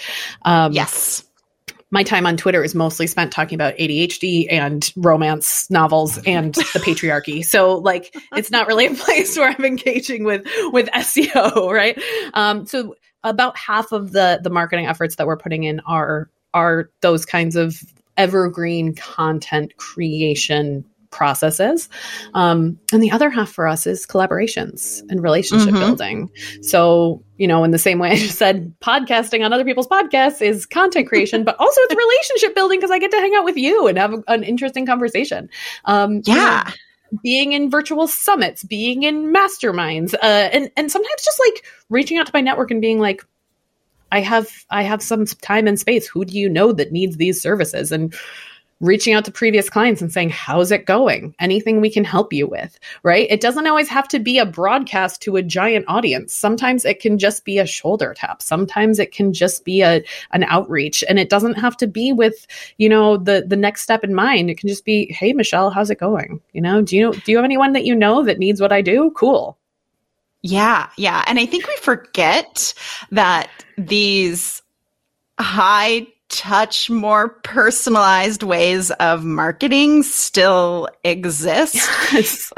Um, 0.43 0.71
yes 0.71 1.23
my 1.91 2.03
time 2.03 2.25
on 2.25 2.37
Twitter 2.37 2.63
is 2.63 2.75
mostly 2.75 3.07
spent 3.07 3.31
talking 3.31 3.55
about 3.55 3.75
ADHD 3.77 4.47
and 4.49 4.91
romance 4.95 5.69
novels 5.69 6.19
and 6.25 6.53
the 6.53 6.61
patriarchy. 6.85 7.43
So 7.43 7.77
like 7.77 8.15
it's 8.33 8.51
not 8.51 8.67
really 8.67 8.87
a 8.87 8.93
place 8.93 9.35
where 9.37 9.49
I'm 9.49 9.65
engaging 9.65 10.23
with 10.23 10.45
with 10.71 10.87
SEO, 10.89 11.71
right? 11.71 11.99
Um, 12.33 12.65
so 12.65 12.95
about 13.23 13.57
half 13.57 13.91
of 13.91 14.11
the 14.11 14.39
the 14.43 14.49
marketing 14.49 14.85
efforts 14.85 15.15
that 15.15 15.27
we're 15.27 15.37
putting 15.37 15.63
in 15.63 15.79
are 15.81 16.29
are 16.53 16.89
those 17.01 17.25
kinds 17.25 17.55
of 17.55 17.81
evergreen 18.17 18.93
content 18.95 19.75
creation 19.77 20.85
processes. 21.11 21.89
Um, 22.33 22.79
and 22.93 23.01
the 23.01 23.11
other 23.11 23.29
half 23.29 23.49
for 23.49 23.67
us 23.67 23.87
is 23.87 24.05
collaborations 24.05 25.01
and 25.09 25.21
relationship 25.21 25.69
mm-hmm. 25.69 25.79
building. 25.79 26.31
So, 26.61 27.23
you 27.37 27.47
know, 27.47 27.63
in 27.63 27.71
the 27.71 27.79
same 27.79 27.99
way 27.99 28.09
I 28.11 28.15
just 28.15 28.37
said, 28.37 28.73
podcasting 28.79 29.43
on 29.43 29.53
other 29.53 29.65
people's 29.65 29.87
podcasts 29.87 30.41
is 30.41 30.65
content 30.65 31.07
creation, 31.07 31.43
but 31.43 31.55
also 31.59 31.81
it's 31.81 31.95
relationship 32.35 32.55
building 32.55 32.79
because 32.79 32.91
I 32.91 32.99
get 32.99 33.11
to 33.11 33.17
hang 33.17 33.35
out 33.35 33.45
with 33.45 33.57
you 33.57 33.87
and 33.87 33.97
have 33.97 34.13
an 34.27 34.43
interesting 34.43 34.85
conversation. 34.85 35.49
Um, 35.85 36.21
yeah. 36.25 36.63
You 36.65 36.71
know, 36.71 36.73
being 37.23 37.53
in 37.53 37.69
virtual 37.69 38.07
summits, 38.07 38.63
being 38.63 39.03
in 39.03 39.33
masterminds, 39.33 40.13
uh, 40.13 40.49
and 40.53 40.69
and 40.77 40.91
sometimes 40.91 41.25
just 41.25 41.39
like 41.39 41.65
reaching 41.89 42.19
out 42.19 42.27
to 42.27 42.31
my 42.35 42.41
network 42.41 42.69
and 42.69 42.81
being 42.81 42.99
like, 42.99 43.25
I 44.11 44.21
have 44.21 44.49
I 44.69 44.83
have 44.83 45.01
some 45.01 45.25
time 45.25 45.67
and 45.67 45.79
space. 45.79 46.07
Who 46.07 46.25
do 46.25 46.37
you 46.37 46.49
know 46.49 46.71
that 46.71 46.91
needs 46.91 47.17
these 47.17 47.41
services? 47.41 47.91
And 47.91 48.13
reaching 48.81 49.13
out 49.13 49.25
to 49.25 49.31
previous 49.31 49.69
clients 49.69 50.01
and 50.01 50.11
saying, 50.11 50.29
How's 50.29 50.71
it 50.71 50.85
going? 50.85 51.35
Anything 51.39 51.81
we 51.81 51.89
can 51.89 52.03
help 52.03 52.31
you 52.31 52.47
with, 52.47 52.79
right? 53.03 53.27
It 53.29 53.41
doesn't 53.41 53.67
always 53.67 53.89
have 53.89 54.07
to 54.09 54.19
be 54.19 54.37
a 54.37 54.45
broadcast 54.45 55.21
to 55.23 55.35
a 55.35 55.41
giant 55.41 55.85
audience. 55.87 56.33
Sometimes 56.33 56.85
it 56.85 56.99
can 56.99 57.17
just 57.17 57.45
be 57.45 57.57
a 57.57 57.65
shoulder 57.65 58.13
tap. 58.15 58.41
Sometimes 58.41 58.99
it 58.99 59.11
can 59.11 59.33
just 59.33 59.65
be 59.65 59.81
a 59.81 60.03
an 60.31 60.43
outreach. 60.43 61.03
And 61.09 61.19
it 61.19 61.29
doesn't 61.29 61.55
have 61.55 61.75
to 61.77 61.87
be 61.87 62.13
with, 62.13 62.47
you 62.77 62.89
know, 62.89 63.17
the 63.17 63.43
the 63.45 63.57
next 63.57 63.81
step 63.81 64.03
in 64.03 64.13
mind. 64.13 64.49
It 64.49 64.57
can 64.57 64.69
just 64.69 64.85
be, 64.85 65.11
Hey 65.11 65.33
Michelle, 65.33 65.69
how's 65.69 65.89
it 65.89 65.99
going? 65.99 66.41
You 66.53 66.61
know, 66.61 66.81
do 66.81 66.95
you 66.95 67.13
do 67.13 67.31
you 67.31 67.37
have 67.37 67.45
anyone 67.45 67.73
that 67.73 67.85
you 67.85 67.95
know 67.95 68.23
that 68.23 68.39
needs 68.39 68.61
what 68.61 68.71
I 68.71 68.81
do? 68.81 69.11
Cool. 69.15 69.57
Yeah, 70.41 70.89
yeah. 70.95 71.23
And 71.27 71.37
I 71.37 71.45
think 71.45 71.67
we 71.67 71.75
forget 71.77 72.73
that 73.11 73.49
these 73.77 74.61
high 75.37 76.07
touch, 76.29 76.89
more 76.89 77.29
personalized 77.29 78.43
ways 78.43 78.91
of 78.91 79.23
marketing 79.25 80.03
still 80.03 80.87
exist. 81.03 81.77
Yes. 82.11 82.51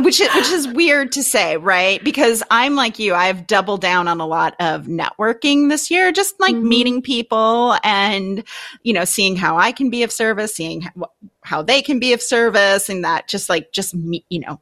which 0.00 0.20
is, 0.20 0.34
which 0.34 0.50
is 0.50 0.66
weird 0.66 1.12
to 1.12 1.22
say, 1.22 1.56
right? 1.56 2.02
Because 2.02 2.42
I'm 2.50 2.74
like 2.74 2.98
you, 2.98 3.14
I've 3.14 3.46
doubled 3.46 3.80
down 3.80 4.08
on 4.08 4.20
a 4.20 4.26
lot 4.26 4.56
of 4.58 4.86
networking 4.86 5.68
this 5.68 5.90
year, 5.90 6.10
just 6.10 6.38
like 6.40 6.56
mm-hmm. 6.56 6.68
meeting 6.68 7.02
people 7.02 7.76
and 7.84 8.42
you 8.82 8.92
know, 8.92 9.04
seeing 9.04 9.36
how 9.36 9.56
I 9.56 9.70
can 9.70 9.90
be 9.90 10.02
of 10.02 10.10
service, 10.10 10.54
seeing 10.54 10.80
how, 10.80 11.10
how 11.42 11.62
they 11.62 11.80
can 11.80 12.00
be 12.00 12.12
of 12.12 12.20
service, 12.20 12.88
and 12.88 13.04
that 13.04 13.28
just 13.28 13.48
like 13.48 13.70
just 13.70 13.94
me, 13.94 14.24
you 14.30 14.40
know, 14.40 14.60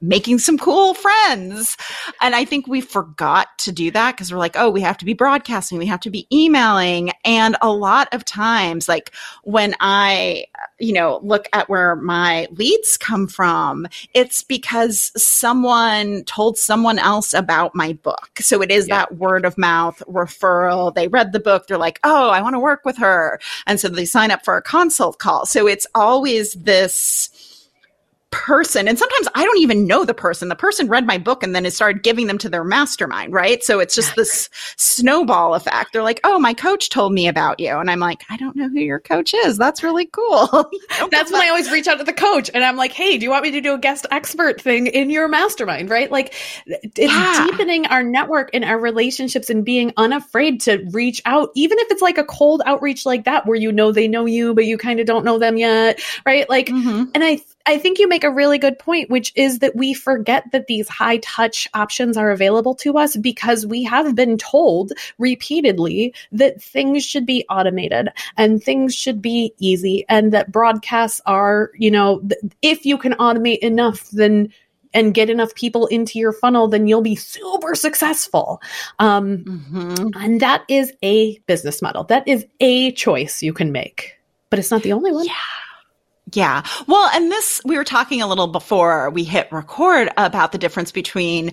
making 0.00 0.38
some 0.38 0.58
cool 0.58 0.94
friends. 0.94 1.76
And 2.20 2.34
I 2.34 2.44
think 2.44 2.66
we 2.66 2.80
forgot 2.80 3.48
to 3.58 3.72
do 3.72 3.90
that 3.90 4.16
because 4.16 4.32
we're 4.32 4.38
like, 4.38 4.56
oh, 4.56 4.70
we 4.70 4.80
have 4.80 4.98
to 4.98 5.04
be 5.04 5.14
broadcasting, 5.14 5.78
we 5.78 5.86
have 5.86 6.00
to 6.00 6.10
be 6.10 6.26
emailing. 6.32 7.12
And 7.24 7.56
a 7.62 7.70
lot 7.70 8.08
of 8.12 8.24
times, 8.24 8.88
like 8.88 9.12
when 9.42 9.74
I, 9.80 10.46
you 10.78 10.92
know, 10.92 11.20
look 11.22 11.48
at 11.52 11.68
where 11.68 11.96
my 11.96 12.48
leads 12.50 12.96
come 12.96 13.26
from, 13.26 13.86
it's 14.14 14.42
because 14.42 15.12
someone 15.20 16.24
told 16.24 16.58
someone 16.58 16.98
else 16.98 17.34
about 17.34 17.74
my 17.74 17.92
book. 17.94 18.30
So 18.40 18.62
it 18.62 18.70
is 18.70 18.88
yeah. 18.88 18.98
that 18.98 19.16
word 19.16 19.44
of 19.44 19.58
mouth 19.58 20.02
referral. 20.08 20.94
They 20.94 21.08
read 21.08 21.32
the 21.32 21.40
book, 21.40 21.66
they're 21.66 21.78
like, 21.78 22.00
oh, 22.04 22.30
I 22.30 22.42
want 22.42 22.54
to 22.54 22.60
work 22.60 22.84
with 22.84 22.98
her. 22.98 23.40
And 23.66 23.78
so 23.80 23.88
they 23.88 24.04
sign 24.04 24.30
up 24.30 24.44
for 24.44 24.56
a 24.56 24.62
consult 24.62 25.18
call. 25.18 25.46
So 25.46 25.66
it's 25.66 25.86
always 25.94 26.52
this 26.54 27.30
person 28.36 28.86
and 28.86 28.98
sometimes 28.98 29.28
i 29.34 29.44
don't 29.44 29.58
even 29.58 29.86
know 29.86 30.04
the 30.04 30.14
person. 30.14 30.48
The 30.48 30.56
person 30.56 30.88
read 30.88 31.06
my 31.06 31.18
book 31.18 31.42
and 31.42 31.54
then 31.54 31.64
it 31.64 31.72
started 31.72 32.02
giving 32.02 32.26
them 32.26 32.38
to 32.38 32.48
their 32.48 32.64
mastermind 32.64 33.32
right? 33.32 33.62
So 33.64 33.80
it's 33.80 33.94
just 33.94 34.14
this 34.14 34.48
snowball 34.76 35.54
effect. 35.54 35.92
They're 35.92 36.02
like 36.02 36.20
oh 36.22 36.38
my 36.38 36.54
coach 36.54 36.90
told 36.90 37.12
me 37.12 37.28
about 37.28 37.58
you. 37.60 37.76
And 37.76 37.90
i'm 37.90 37.98
like 37.98 38.24
i 38.28 38.36
don't 38.36 38.56
know 38.56 38.68
who 38.68 38.80
your 38.80 39.00
coach 39.00 39.34
is. 39.34 39.56
That's 39.56 39.82
really 39.82 40.06
cool. 40.06 40.46
That's 41.10 41.32
when 41.32 41.42
i 41.42 41.48
always 41.48 41.70
reach 41.70 41.88
out 41.88 41.98
to 41.98 42.04
the 42.04 42.12
coach 42.12 42.50
and 42.52 42.64
i'm 42.64 42.76
like 42.76 42.92
hey 42.92 43.18
do 43.18 43.24
you 43.24 43.30
want 43.30 43.42
me 43.42 43.52
to 43.52 43.60
do 43.60 43.74
a 43.74 43.78
guest 43.78 44.06
expert 44.10 44.60
thing 44.60 44.86
in 44.86 45.10
your 45.10 45.28
mastermind? 45.28 45.88
Right? 45.90 46.10
Like 46.10 46.34
it's 46.66 46.98
yeah. 46.98 47.46
deepening 47.50 47.86
our 47.86 48.02
network 48.02 48.50
and 48.52 48.64
our 48.64 48.78
relationships 48.78 49.50
and 49.50 49.64
being 49.64 49.92
unafraid 49.96 50.60
to 50.62 50.84
reach 50.90 51.22
out 51.24 51.50
even 51.54 51.78
if 51.78 51.90
it's 51.90 52.02
like 52.02 52.18
a 52.18 52.24
cold 52.24 52.62
outreach 52.66 53.06
like 53.06 53.24
that 53.24 53.46
where 53.46 53.56
you 53.56 53.72
know 53.72 53.92
they 53.92 54.08
know 54.08 54.26
you 54.26 54.54
but 54.54 54.66
you 54.66 54.76
kind 54.76 55.00
of 55.00 55.06
don't 55.06 55.24
know 55.24 55.38
them 55.38 55.56
yet 55.56 56.00
right? 56.24 56.48
Like 56.48 56.66
mm-hmm. 56.66 57.04
and 57.14 57.24
i 57.24 57.40
I 57.66 57.78
think 57.78 57.98
you 57.98 58.08
make 58.08 58.24
a 58.24 58.30
really 58.30 58.58
good 58.58 58.78
point, 58.78 59.10
which 59.10 59.32
is 59.34 59.58
that 59.58 59.74
we 59.74 59.92
forget 59.92 60.44
that 60.52 60.68
these 60.68 60.88
high 60.88 61.18
touch 61.18 61.68
options 61.74 62.16
are 62.16 62.30
available 62.30 62.74
to 62.76 62.96
us 62.96 63.16
because 63.16 63.66
we 63.66 63.82
have 63.84 64.14
been 64.14 64.38
told 64.38 64.92
repeatedly 65.18 66.14
that 66.30 66.62
things 66.62 67.04
should 67.04 67.26
be 67.26 67.44
automated 67.50 68.08
and 68.36 68.62
things 68.62 68.94
should 68.94 69.20
be 69.20 69.52
easy 69.58 70.04
and 70.08 70.32
that 70.32 70.52
broadcasts 70.52 71.20
are, 71.26 71.72
you 71.76 71.90
know, 71.90 72.22
if 72.62 72.86
you 72.86 72.96
can 72.96 73.14
automate 73.14 73.58
enough, 73.58 74.08
then 74.10 74.52
and 74.94 75.12
get 75.12 75.28
enough 75.28 75.54
people 75.54 75.86
into 75.88 76.18
your 76.18 76.32
funnel, 76.32 76.68
then 76.68 76.86
you'll 76.86 77.02
be 77.02 77.16
super 77.16 77.74
successful. 77.74 78.62
Um, 78.98 79.38
mm-hmm. 79.38 80.08
And 80.14 80.40
that 80.40 80.64
is 80.68 80.92
a 81.02 81.38
business 81.40 81.82
model. 81.82 82.04
That 82.04 82.26
is 82.26 82.46
a 82.60 82.92
choice 82.92 83.42
you 83.42 83.52
can 83.52 83.72
make, 83.72 84.16
but 84.48 84.58
it's 84.58 84.70
not 84.70 84.82
the 84.82 84.94
only 84.94 85.12
one. 85.12 85.26
Yeah. 85.26 85.34
Yeah. 86.32 86.64
Well, 86.88 87.08
and 87.14 87.30
this, 87.30 87.60
we 87.64 87.76
were 87.76 87.84
talking 87.84 88.20
a 88.20 88.26
little 88.26 88.48
before 88.48 89.10
we 89.10 89.22
hit 89.22 89.46
record 89.52 90.10
about 90.16 90.50
the 90.50 90.58
difference 90.58 90.90
between 90.90 91.52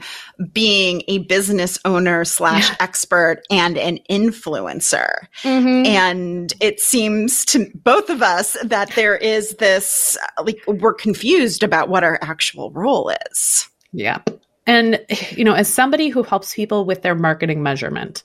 being 0.51 1.03
a 1.07 1.19
business 1.19 1.77
owner 1.85 2.25
slash 2.25 2.75
expert 2.79 3.43
and 3.51 3.77
an 3.77 3.99
influencer. 4.09 5.27
Mm-hmm. 5.43 5.85
And 5.85 6.53
it 6.59 6.79
seems 6.79 7.45
to 7.45 7.69
both 7.75 8.09
of 8.09 8.23
us 8.23 8.57
that 8.63 8.89
there 8.95 9.15
is 9.15 9.57
this, 9.57 10.17
like, 10.43 10.59
we're 10.65 10.95
confused 10.95 11.61
about 11.61 11.89
what 11.89 12.03
our 12.03 12.17
actual 12.23 12.71
role 12.71 13.13
is. 13.31 13.69
Yeah. 13.91 14.21
And, 14.65 15.05
you 15.29 15.43
know, 15.43 15.53
as 15.53 15.67
somebody 15.67 16.09
who 16.09 16.23
helps 16.23 16.55
people 16.55 16.85
with 16.85 17.03
their 17.03 17.15
marketing 17.15 17.61
measurement, 17.61 18.23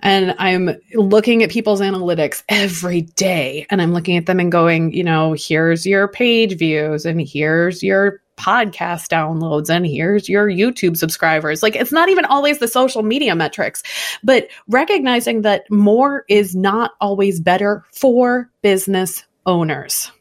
and 0.00 0.34
I'm 0.38 0.70
looking 0.94 1.42
at 1.42 1.50
people's 1.50 1.80
analytics 1.80 2.42
every 2.48 3.02
day 3.02 3.66
and 3.70 3.82
I'm 3.82 3.92
looking 3.92 4.16
at 4.16 4.26
them 4.26 4.40
and 4.40 4.52
going, 4.52 4.92
you 4.92 5.04
know, 5.04 5.34
here's 5.36 5.86
your 5.86 6.08
page 6.08 6.56
views 6.56 7.04
and 7.04 7.20
here's 7.20 7.82
your 7.82 8.20
podcast 8.36 9.08
downloads 9.08 9.68
and 9.68 9.86
here's 9.86 10.28
your 10.28 10.46
YouTube 10.46 10.96
subscribers. 10.96 11.62
Like 11.62 11.74
it's 11.74 11.92
not 11.92 12.08
even 12.08 12.24
always 12.24 12.58
the 12.58 12.68
social 12.68 13.02
media 13.02 13.34
metrics, 13.34 13.82
but 14.22 14.48
recognizing 14.68 15.42
that 15.42 15.68
more 15.70 16.24
is 16.28 16.54
not 16.54 16.92
always 17.00 17.40
better 17.40 17.84
for 17.92 18.48
business 18.62 19.24
owners 19.46 20.12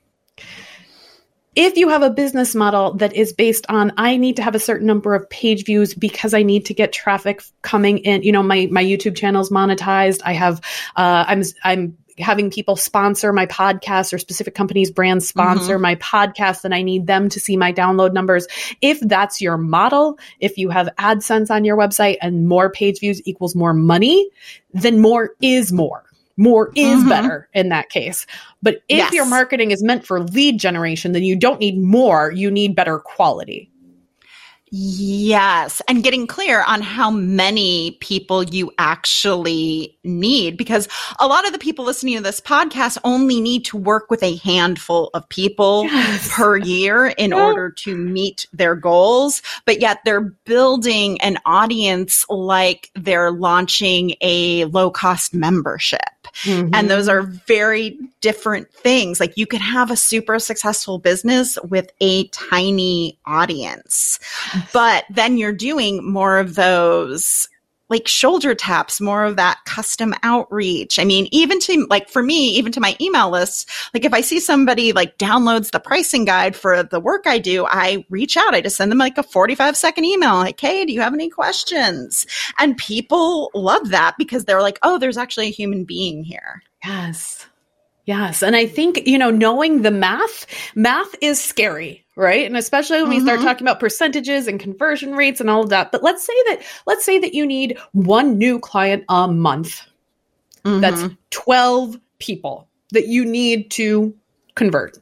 if 1.57 1.75
you 1.75 1.89
have 1.89 2.03
a 2.03 2.11
business 2.11 2.53
model 2.53 2.93
that 2.93 3.13
is 3.13 3.33
based 3.33 3.65
on 3.67 3.91
i 3.97 4.15
need 4.15 4.35
to 4.35 4.43
have 4.43 4.55
a 4.55 4.59
certain 4.59 4.87
number 4.87 5.15
of 5.15 5.29
page 5.29 5.65
views 5.65 5.93
because 5.93 6.33
i 6.33 6.43
need 6.43 6.65
to 6.65 6.73
get 6.73 6.93
traffic 6.93 7.43
coming 7.63 7.97
in 7.97 8.21
you 8.23 8.31
know 8.31 8.43
my 8.43 8.67
my 8.71 8.83
youtube 8.83 9.17
channel's 9.17 9.49
monetized. 9.49 10.21
I 10.23 10.33
have 10.33 10.61
uh, 10.95 11.25
i'm 11.27 11.43
i'm 11.63 11.97
having 12.19 12.49
people 12.49 12.75
sponsor 12.75 13.31
my 13.31 13.45
podcast 13.45 14.11
or 14.11 14.17
specific 14.17 14.55
companies 14.55 14.89
brands 14.89 15.27
sponsor 15.27 15.73
mm-hmm. 15.73 15.83
my 15.83 15.95
podcast 15.95 16.63
and 16.63 16.73
i 16.73 16.81
need 16.81 17.07
them 17.07 17.29
to 17.29 17.39
see 17.39 17.57
my 17.57 17.71
download 17.73 18.13
numbers. 18.13 18.47
If 18.81 18.99
that's 18.99 19.41
your 19.41 19.57
model 19.57 20.17
if 20.39 20.57
you 20.57 20.69
have 20.69 20.89
adsense 20.97 21.51
on 21.51 21.65
your 21.65 21.77
website 21.77 22.17
and 22.21 22.47
more 22.47 22.71
page 22.71 22.99
views 22.99 23.21
equals 23.27 23.55
more 23.55 23.73
money 23.73 24.29
then 24.73 24.99
more 24.99 25.31
is 25.41 25.71
more 25.71 26.06
more 26.37 26.71
is 26.75 26.99
mm-hmm. 26.99 27.09
better 27.09 27.49
in 27.53 27.69
that 27.69 27.89
case. 27.89 28.25
But 28.61 28.75
if 28.87 28.97
yes. 28.97 29.13
your 29.13 29.25
marketing 29.25 29.71
is 29.71 29.83
meant 29.83 30.05
for 30.05 30.21
lead 30.21 30.59
generation, 30.59 31.11
then 31.11 31.23
you 31.23 31.35
don't 31.35 31.59
need 31.59 31.79
more, 31.79 32.31
you 32.31 32.49
need 32.49 32.75
better 32.75 32.99
quality. 32.99 33.71
Yes. 34.69 35.81
And 35.87 36.03
getting 36.03 36.27
clear 36.27 36.61
on 36.61 36.81
how 36.81 37.09
many 37.09 37.91
people 38.01 38.43
you 38.43 38.71
actually 38.77 39.97
need, 40.03 40.57
because 40.57 40.89
a 41.19 41.27
lot 41.27 41.45
of 41.45 41.53
the 41.53 41.59
people 41.59 41.85
listening 41.85 42.17
to 42.17 42.23
this 42.23 42.41
podcast 42.41 42.97
only 43.05 43.39
need 43.39 43.63
to 43.65 43.77
work 43.77 44.09
with 44.09 44.21
a 44.23 44.35
handful 44.37 45.09
of 45.13 45.27
people 45.29 45.85
yes. 45.85 46.29
per 46.33 46.57
year 46.57 47.07
in 47.07 47.31
yeah. 47.31 47.37
order 47.45 47.71
to 47.71 47.95
meet 47.95 48.47
their 48.51 48.75
goals. 48.75 49.41
But 49.65 49.79
yet 49.79 49.99
they're 50.03 50.21
building 50.21 51.21
an 51.21 51.37
audience 51.45 52.25
like 52.29 52.91
they're 52.93 53.31
launching 53.31 54.15
a 54.19 54.65
low 54.65 54.91
cost 54.91 55.33
membership. 55.33 56.01
Mm-hmm. 56.43 56.73
And 56.73 56.89
those 56.89 57.07
are 57.07 57.21
very 57.21 57.97
different 58.21 58.71
things. 58.71 59.19
Like 59.19 59.37
you 59.37 59.47
can 59.47 59.59
have 59.59 59.91
a 59.91 59.95
super 59.95 60.39
successful 60.39 60.99
business 60.99 61.57
with 61.63 61.91
a 61.99 62.27
tiny 62.27 63.17
audience, 63.25 64.19
but 64.73 65.05
then 65.09 65.37
you're 65.37 65.51
doing 65.51 66.09
more 66.09 66.37
of 66.37 66.55
those 66.55 67.49
like 67.89 68.07
shoulder 68.07 68.53
taps, 68.53 68.99
more 68.99 69.23
of 69.23 69.35
that 69.37 69.59
custom 69.65 70.13
outreach. 70.23 70.99
I 70.99 71.03
mean, 71.03 71.27
even 71.31 71.59
to 71.61 71.85
like 71.89 72.09
for 72.09 72.21
me, 72.21 72.49
even 72.49 72.71
to 72.73 72.79
my 72.79 72.95
email 72.99 73.29
list, 73.29 73.69
like 73.93 74.05
if 74.05 74.13
I 74.13 74.21
see 74.21 74.39
somebody 74.39 74.91
like 74.93 75.17
downloads 75.17 75.71
the 75.71 75.79
pricing 75.79 76.25
guide 76.25 76.55
for 76.55 76.83
the 76.83 76.99
work 76.99 77.23
I 77.25 77.39
do, 77.39 77.65
I 77.65 78.05
reach 78.09 78.35
out. 78.37 78.53
I 78.53 78.61
just 78.61 78.75
send 78.75 78.91
them 78.91 78.99
like 78.99 79.17
a 79.17 79.23
45 79.23 79.77
second 79.77 80.05
email, 80.05 80.35
like, 80.35 80.59
Hey, 80.59 80.85
do 80.85 80.93
you 80.93 81.01
have 81.01 81.13
any 81.13 81.29
questions? 81.29 82.25
And 82.59 82.77
people 82.77 83.51
love 83.53 83.89
that 83.89 84.15
because 84.17 84.45
they're 84.45 84.61
like, 84.61 84.79
Oh, 84.83 84.97
there's 84.97 85.17
actually 85.17 85.47
a 85.47 85.51
human 85.51 85.83
being 85.85 86.23
here. 86.23 86.61
Yes. 86.83 87.45
Yes. 88.05 88.41
And 88.41 88.55
I 88.55 88.65
think, 88.65 89.05
you 89.05 89.17
know, 89.17 89.29
knowing 89.29 89.81
the 89.81 89.91
math, 89.91 90.45
math 90.75 91.13
is 91.21 91.41
scary, 91.43 92.05
right? 92.17 92.45
And 92.45 92.57
especially 92.57 92.97
when 92.97 93.11
mm-hmm. 93.11 93.19
we 93.19 93.21
start 93.21 93.39
mm-hmm. 93.39 93.47
talking 93.47 93.67
about 93.67 93.79
percentages 93.79 94.47
and 94.47 94.59
conversion 94.59 95.13
rates 95.13 95.39
and 95.39 95.49
all 95.49 95.63
of 95.63 95.69
that. 95.69 95.91
But 95.91 96.03
let's 96.03 96.25
say 96.25 96.33
that, 96.47 96.61
let's 96.87 97.05
say 97.05 97.19
that 97.19 97.33
you 97.33 97.45
need 97.45 97.77
one 97.93 98.37
new 98.37 98.59
client 98.59 99.05
a 99.07 99.27
month. 99.27 99.83
Mm-hmm. 100.65 100.81
That's 100.81 101.03
12 101.29 101.97
people 102.19 102.67
that 102.91 103.07
you 103.07 103.23
need 103.23 103.69
to 103.71 104.13
convert. 104.55 104.97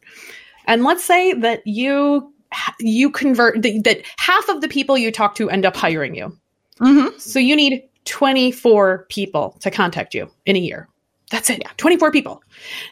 And 0.66 0.84
let's 0.84 1.04
say 1.04 1.34
that 1.34 1.66
you, 1.66 2.34
you 2.80 3.10
convert 3.10 3.62
that, 3.62 3.84
that 3.86 4.02
half 4.18 4.48
of 4.50 4.60
the 4.60 4.68
people 4.68 4.98
you 4.98 5.12
talk 5.12 5.36
to 5.36 5.50
end 5.50 5.66
up 5.66 5.78
hiring 5.78 6.16
you. 6.16 6.38
Mm-hmm. 6.82 7.18
So 7.18 7.40
you 7.40 7.56
need 7.56 7.82
24 8.04 9.06
people 9.10 9.56
to 9.62 9.72
contact 9.72 10.14
you 10.14 10.30
in 10.46 10.58
a 10.58 10.60
year. 10.60 10.90
That's 11.36 11.50
it. 11.50 11.64
Yeah. 11.64 11.72
24 11.76 12.12
people. 12.12 12.42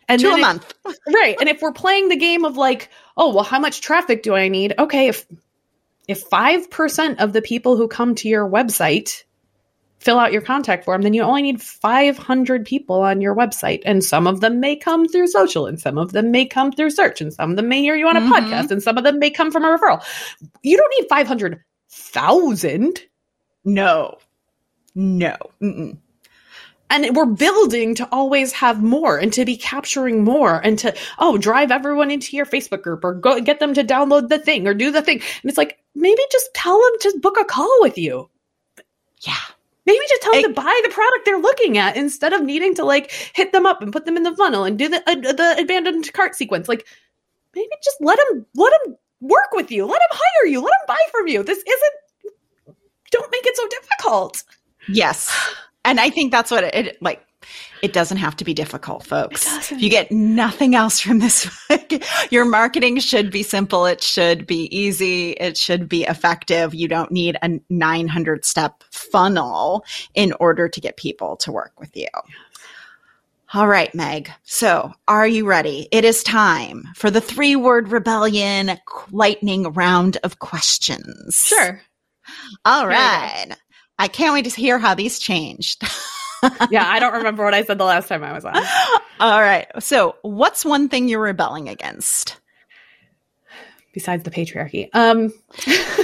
And 0.09 0.19
Two 0.19 0.29
a 0.29 0.37
month. 0.37 0.73
right. 1.07 1.37
And 1.39 1.47
if 1.47 1.61
we're 1.61 1.71
playing 1.71 2.09
the 2.09 2.17
game 2.17 2.43
of 2.43 2.57
like, 2.57 2.89
oh, 3.15 3.33
well, 3.33 3.45
how 3.45 3.57
much 3.57 3.79
traffic 3.79 4.21
do 4.21 4.35
I 4.35 4.49
need? 4.49 4.73
Okay, 4.77 5.07
if 5.07 5.25
if 6.09 6.29
5% 6.29 7.21
of 7.21 7.31
the 7.31 7.41
people 7.41 7.77
who 7.77 7.87
come 7.87 8.13
to 8.15 8.27
your 8.27 8.45
website 8.45 9.23
fill 9.99 10.19
out 10.19 10.33
your 10.33 10.41
contact 10.41 10.83
form, 10.83 11.03
then 11.03 11.13
you 11.13 11.21
only 11.21 11.41
need 11.41 11.61
500 11.61 12.65
people 12.65 12.97
on 12.97 13.21
your 13.21 13.33
website. 13.33 13.81
And 13.85 14.03
some 14.03 14.27
of 14.27 14.41
them 14.41 14.59
may 14.59 14.75
come 14.75 15.07
through 15.07 15.27
social, 15.27 15.65
and 15.65 15.79
some 15.79 15.97
of 15.97 16.11
them 16.11 16.29
may 16.29 16.45
come 16.45 16.73
through 16.73 16.89
search, 16.89 17.21
and 17.21 17.33
some 17.33 17.51
of 17.51 17.55
them 17.55 17.69
may 17.69 17.79
hear 17.79 17.95
you 17.95 18.09
on 18.09 18.17
a 18.17 18.19
mm-hmm. 18.19 18.33
podcast, 18.33 18.71
and 18.71 18.83
some 18.83 18.97
of 18.97 19.05
them 19.05 19.19
may 19.19 19.29
come 19.29 19.49
from 19.49 19.63
a 19.63 19.77
referral. 19.77 20.03
You 20.63 20.75
don't 20.75 20.93
need 20.99 21.07
500,000. 21.07 22.99
No. 23.63 24.17
No. 24.93 25.37
Mm-mm 25.61 25.97
and 26.93 27.15
we're 27.15 27.25
building 27.25 27.95
to 27.95 28.07
always 28.11 28.53
have 28.53 28.81
more 28.81 29.17
and 29.17 29.33
to 29.33 29.43
be 29.43 29.57
capturing 29.57 30.23
more 30.23 30.61
and 30.63 30.79
to 30.79 30.95
oh 31.19 31.37
drive 31.37 31.71
everyone 31.71 32.09
into 32.09 32.37
your 32.37 32.45
facebook 32.45 32.81
group 32.81 33.03
or 33.03 33.13
go 33.13 33.41
get 33.41 33.59
them 33.59 33.73
to 33.73 33.83
download 33.83 34.29
the 34.29 34.39
thing 34.39 34.67
or 34.67 34.73
do 34.73 34.91
the 34.91 35.01
thing 35.01 35.17
and 35.17 35.49
it's 35.49 35.57
like 35.57 35.79
maybe 35.95 36.21
just 36.31 36.53
tell 36.53 36.79
them 36.79 36.93
to 37.01 37.19
book 37.19 37.37
a 37.39 37.45
call 37.45 37.77
with 37.81 37.97
you. 37.97 38.29
Yeah. 39.21 39.35
Maybe 39.85 39.99
just 40.07 40.21
tell 40.21 40.33
them 40.33 40.43
to 40.43 40.49
buy 40.61 40.81
the 40.83 40.89
product 40.89 41.25
they're 41.25 41.39
looking 41.39 41.77
at 41.77 41.97
instead 41.97 42.31
of 42.31 42.41
needing 42.41 42.73
to 42.75 42.85
like 42.85 43.11
hit 43.11 43.51
them 43.51 43.65
up 43.65 43.81
and 43.81 43.91
put 43.91 44.05
them 44.05 44.15
in 44.15 44.23
the 44.23 44.35
funnel 44.35 44.63
and 44.63 44.79
do 44.79 44.87
the 44.87 44.97
uh, 45.09 45.15
the 45.15 45.57
abandoned 45.59 46.11
cart 46.13 46.35
sequence. 46.35 46.69
Like 46.69 46.87
maybe 47.53 47.69
just 47.83 47.97
let 47.99 48.17
them 48.17 48.45
let 48.55 48.71
them 48.83 48.95
work 49.19 49.51
with 49.51 49.71
you. 49.71 49.85
Let 49.85 49.99
them 49.99 50.09
hire 50.11 50.47
you. 50.47 50.61
Let 50.61 50.71
them 50.71 50.87
buy 50.87 50.97
from 51.11 51.27
you. 51.27 51.43
This 51.43 51.57
isn't 51.57 52.75
don't 53.11 53.31
make 53.31 53.45
it 53.45 53.57
so 53.57 53.67
difficult. 53.67 54.43
Yes. 54.87 55.29
And 55.85 55.99
I 55.99 56.09
think 56.09 56.31
that's 56.31 56.51
what 56.51 56.63
it, 56.63 56.75
it 56.75 57.01
like 57.01 57.25
it 57.81 57.91
doesn't 57.93 58.17
have 58.17 58.35
to 58.37 58.45
be 58.45 58.53
difficult, 58.53 59.05
folks. 59.05 59.71
If 59.71 59.81
you 59.81 59.89
get 59.89 60.11
nothing 60.11 60.75
else 60.75 60.99
from 60.99 61.19
this, 61.19 61.49
your 62.29 62.45
marketing 62.45 62.99
should 62.99 63.31
be 63.31 63.43
simple. 63.43 63.85
It 63.85 64.01
should 64.01 64.47
be 64.47 64.73
easy. 64.75 65.31
It 65.31 65.57
should 65.57 65.89
be 65.89 66.03
effective. 66.03 66.73
You 66.73 66.87
don't 66.87 67.11
need 67.11 67.37
a 67.41 67.59
900 67.69 68.45
step 68.45 68.83
funnel 68.91 69.83
in 70.13 70.33
order 70.39 70.69
to 70.69 70.79
get 70.79 70.95
people 70.95 71.35
to 71.37 71.51
work 71.51 71.77
with 71.79 71.95
you. 71.95 72.07
All 73.53 73.67
right, 73.67 73.93
Meg. 73.93 74.31
So, 74.43 74.93
are 75.07 75.27
you 75.27 75.45
ready? 75.45 75.87
It 75.91 76.05
is 76.05 76.23
time 76.23 76.85
for 76.95 77.11
the 77.11 77.21
three 77.21 77.55
word 77.55 77.89
rebellion 77.89 78.79
lightning 79.11 79.71
round 79.73 80.17
of 80.23 80.39
questions. 80.39 81.45
Sure. 81.45 81.79
All 82.65 82.87
right. 82.87 83.55
I 84.03 84.09
can't 84.09 84.33
wait 84.33 84.43
to 84.43 84.51
hear 84.51 84.79
how 84.79 84.93
these 84.93 85.17
changed. 85.17 85.81
yeah, 86.69 86.89
I 86.89 86.99
don't 86.99 87.13
remember 87.13 87.41
what 87.45 87.53
I 87.53 87.63
said 87.63 87.77
the 87.77 87.85
last 87.85 88.09
time 88.09 88.21
I 88.21 88.33
was 88.33 88.43
on. 88.43 88.57
All 89.21 89.39
right. 89.39 89.65
So, 89.79 90.17
what's 90.23 90.65
one 90.65 90.89
thing 90.89 91.07
you're 91.07 91.21
rebelling 91.21 91.69
against? 91.69 92.35
Besides 93.93 94.23
the 94.23 94.29
patriarchy. 94.29 94.89
Um 94.93 95.31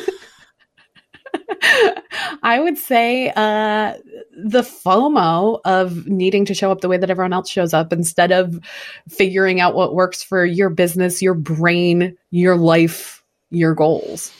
I 2.41 2.62
would 2.62 2.77
say 2.77 3.33
uh, 3.35 3.95
the 4.31 4.62
FOMO 4.62 5.59
of 5.65 6.07
needing 6.07 6.45
to 6.45 6.53
show 6.53 6.71
up 6.71 6.79
the 6.79 6.88
way 6.88 6.95
that 6.95 7.09
everyone 7.09 7.33
else 7.33 7.49
shows 7.49 7.73
up 7.73 7.91
instead 7.91 8.31
of 8.31 8.62
figuring 9.09 9.59
out 9.59 9.75
what 9.75 9.93
works 9.93 10.23
for 10.23 10.45
your 10.45 10.69
business, 10.69 11.21
your 11.21 11.33
brain, 11.33 12.15
your 12.31 12.55
life, 12.55 13.25
your 13.49 13.75
goals. 13.75 14.31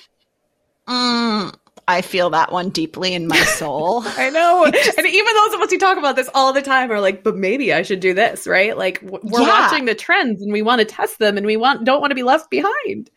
Mm, 0.88 1.54
I 1.90 2.04
feel 2.04 2.30
that 2.30 2.52
one 2.52 2.70
deeply 2.70 3.16
in 3.16 3.28
my 3.28 3.44
soul. 3.44 4.04
I 4.06 4.30
know. 4.30 4.64
and 4.98 5.08
even 5.08 5.34
those 5.34 5.54
of 5.56 5.62
us 5.62 5.72
who 5.72 5.80
talk 5.80 5.98
about 5.98 6.16
this 6.16 6.30
all 6.36 6.54
the 6.54 6.62
time 6.62 6.92
are 6.92 7.02
like, 7.02 7.24
but 7.24 7.36
maybe 7.36 7.74
I 7.74 7.82
should 7.82 8.00
do 8.00 8.14
this, 8.14 8.46
right? 8.46 8.78
Like 8.78 9.02
we're 9.02 9.42
yeah. 9.42 9.48
watching 9.48 9.86
the 9.86 9.96
trends 9.96 10.44
and 10.44 10.54
we 10.54 10.62
want 10.62 10.80
to 10.80 10.86
test 10.86 11.18
them 11.18 11.36
and 11.36 11.48
we 11.48 11.58
want 11.58 11.86
don't 11.86 12.00
want 12.00 12.12
to 12.12 12.16
be 12.16 12.22
left 12.22 12.52
behind. 12.52 13.10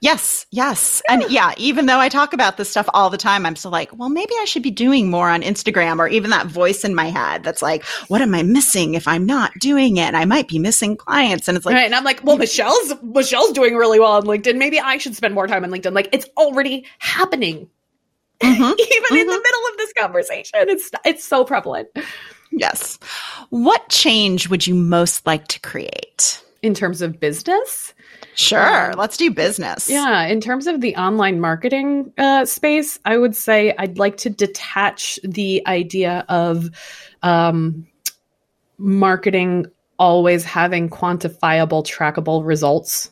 Yes, 0.00 0.46
yes. 0.52 1.02
Yeah. 1.08 1.14
And 1.14 1.30
yeah, 1.30 1.54
even 1.56 1.86
though 1.86 1.98
I 1.98 2.08
talk 2.08 2.32
about 2.32 2.56
this 2.56 2.70
stuff 2.70 2.88
all 2.94 3.10
the 3.10 3.18
time, 3.18 3.44
I'm 3.44 3.56
still 3.56 3.72
like, 3.72 3.96
well, 3.98 4.08
maybe 4.08 4.32
I 4.40 4.44
should 4.44 4.62
be 4.62 4.70
doing 4.70 5.10
more 5.10 5.28
on 5.28 5.42
Instagram 5.42 5.98
or 5.98 6.06
even 6.06 6.30
that 6.30 6.46
voice 6.46 6.84
in 6.84 6.94
my 6.94 7.06
head 7.06 7.42
that's 7.42 7.62
like, 7.62 7.84
what 8.06 8.22
am 8.22 8.32
I 8.32 8.44
missing 8.44 8.94
if 8.94 9.08
I'm 9.08 9.26
not 9.26 9.52
doing 9.58 9.96
it? 9.96 10.14
I 10.14 10.24
might 10.24 10.46
be 10.46 10.60
missing 10.60 10.96
clients. 10.96 11.48
And 11.48 11.56
it's 11.56 11.66
like, 11.66 11.74
right. 11.74 11.86
And 11.86 11.96
I'm 11.96 12.04
like, 12.04 12.22
well, 12.22 12.38
Michelle's, 12.38 12.94
Michelle's 13.02 13.50
doing 13.50 13.74
really 13.74 13.98
well 13.98 14.12
on 14.12 14.22
LinkedIn. 14.22 14.56
Maybe 14.56 14.78
I 14.78 14.98
should 14.98 15.16
spend 15.16 15.34
more 15.34 15.48
time 15.48 15.64
on 15.64 15.70
LinkedIn. 15.72 15.94
Like 15.94 16.10
it's 16.12 16.26
already 16.36 16.86
happening. 17.00 17.68
Mm-hmm. 18.40 18.62
even 18.62 18.72
mm-hmm. 18.72 19.16
in 19.16 19.26
the 19.26 19.32
mm-hmm. 19.32 19.42
middle 19.42 19.66
of 19.70 19.76
this 19.76 19.92
conversation. 19.94 20.68
It's 20.68 20.90
it's 21.04 21.24
so 21.24 21.44
prevalent. 21.44 21.88
Yes. 22.50 22.98
What 23.50 23.88
change 23.88 24.48
would 24.48 24.66
you 24.66 24.74
most 24.74 25.26
like 25.26 25.48
to 25.48 25.60
create 25.60 26.42
in 26.62 26.74
terms 26.74 27.02
of 27.02 27.20
business? 27.20 27.94
Sure, 28.34 28.92
um, 28.92 28.98
let's 28.98 29.16
do 29.16 29.32
business. 29.32 29.90
Yeah, 29.90 30.26
in 30.26 30.40
terms 30.40 30.66
of 30.66 30.80
the 30.80 30.94
online 30.94 31.40
marketing 31.40 32.12
uh, 32.18 32.44
space, 32.44 32.98
I 33.04 33.16
would 33.16 33.34
say 33.34 33.74
I'd 33.78 33.98
like 33.98 34.16
to 34.18 34.30
detach 34.30 35.18
the 35.24 35.66
idea 35.66 36.24
of 36.28 36.70
um, 37.22 37.86
marketing 38.78 39.66
always 39.98 40.44
having 40.44 40.88
quantifiable, 40.88 41.84
trackable 41.84 42.46
results. 42.46 43.10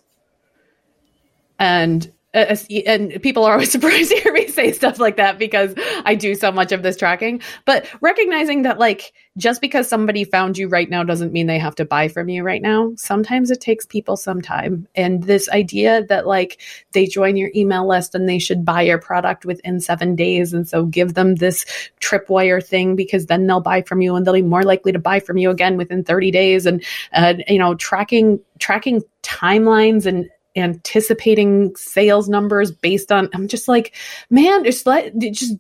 And 1.59 2.13
and 2.35 3.23
people 3.23 3.45
are 3.45 3.53
always 3.53 3.71
surprised 3.73 4.11
to 4.11 4.17
hear 4.17 4.33
me 4.33 4.49
say 4.49 4.73
stuff 4.73 4.99
like 4.99 5.17
that 5.17 5.39
because 5.39 5.75
I 6.05 6.15
do 6.15 6.35
so 6.35 6.53
much 6.53 6.73
of 6.73 6.83
this 6.83 6.97
tracking. 6.97 7.41
But 7.65 7.87
recognizing 8.01 8.63
that, 8.63 8.79
like, 8.79 9.13
just 9.37 9.61
because 9.61 9.89
somebody 9.89 10.25
found 10.25 10.59
you 10.59 10.69
right 10.69 10.89
now 10.89 11.03
doesn't 11.03 11.33
mean 11.33 11.47
they 11.47 11.59
have 11.59 11.75
to 11.77 11.85
buy 11.85 12.09
from 12.09 12.29
you 12.29 12.43
right 12.43 12.63
now. 12.63 12.93
Sometimes 12.97 13.51
it 13.51 13.61
takes 13.61 13.87
people 13.87 14.17
some 14.17 14.43
time. 14.43 14.87
And 14.95 15.23
this 15.25 15.49
idea 15.51 16.05
that, 16.07 16.27
like, 16.27 16.61
they 16.93 17.07
join 17.07 17.37
your 17.37 17.51
email 17.55 17.87
list 17.87 18.15
and 18.15 18.29
they 18.29 18.39
should 18.39 18.65
buy 18.65 18.83
your 18.83 18.99
product 18.99 19.45
within 19.45 19.81
seven 19.81 20.15
days. 20.17 20.53
And 20.53 20.69
so 20.69 20.85
give 20.85 21.15
them 21.15 21.37
this 21.37 21.65
tripwire 22.01 22.65
thing 22.65 22.97
because 22.97 23.27
then 23.27 23.47
they'll 23.47 23.61
buy 23.61 23.83
from 23.83 24.01
you 24.01 24.15
and 24.15 24.27
they'll 24.27 24.35
be 24.35 24.43
more 24.43 24.63
likely 24.63 24.93
to 24.93 24.99
buy 24.99 25.21
from 25.21 25.39
you 25.39 25.51
again 25.51 25.77
within 25.77 26.05
30 26.05 26.31
days. 26.31 26.67
And, 26.67 26.85
uh, 27.13 27.35
you 27.49 27.59
know, 27.59 27.75
tracking, 27.75 28.41
tracking 28.59 29.03
timelines 29.23 30.07
and 30.07 30.29
anticipating 30.57 31.75
sales 31.77 32.29
numbers 32.29 32.71
based 32.71 33.13
on 33.13 33.29
i'm 33.35 33.49
just 33.49 33.69
like 33.69 33.95
man 34.31 34.65
just 34.65 34.87
let 34.87 35.17
just 35.19 35.55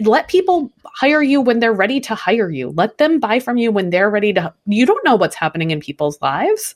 let 0.00 0.28
people 0.28 0.70
hire 0.84 1.22
you 1.22 1.40
when 1.40 1.60
they're 1.60 1.72
ready 1.72 2.00
to 2.00 2.14
hire 2.14 2.50
you 2.50 2.70
let 2.70 2.98
them 2.98 3.20
buy 3.20 3.38
from 3.38 3.56
you 3.56 3.70
when 3.70 3.90
they're 3.90 4.10
ready 4.10 4.32
to 4.32 4.52
you 4.66 4.86
don't 4.86 5.04
know 5.04 5.16
what's 5.16 5.36
happening 5.36 5.70
in 5.70 5.80
people's 5.80 6.20
lives 6.22 6.74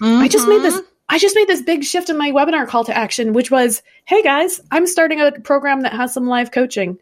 mm-hmm. 0.00 0.22
i 0.22 0.28
just 0.28 0.48
made 0.48 0.62
this 0.62 0.74
mm-hmm. 0.74 0.86
I 1.08 1.18
just 1.18 1.36
made 1.36 1.46
this 1.46 1.62
big 1.62 1.84
shift 1.84 2.10
in 2.10 2.18
my 2.18 2.32
webinar 2.32 2.66
call 2.66 2.84
to 2.84 2.96
action, 2.96 3.32
which 3.32 3.48
was, 3.48 3.80
hey 4.06 4.22
guys, 4.22 4.60
I'm 4.72 4.88
starting 4.88 5.20
a 5.20 5.30
program 5.30 5.82
that 5.82 5.92
has 5.92 6.12
some 6.12 6.26
live 6.26 6.50
coaching. 6.50 6.98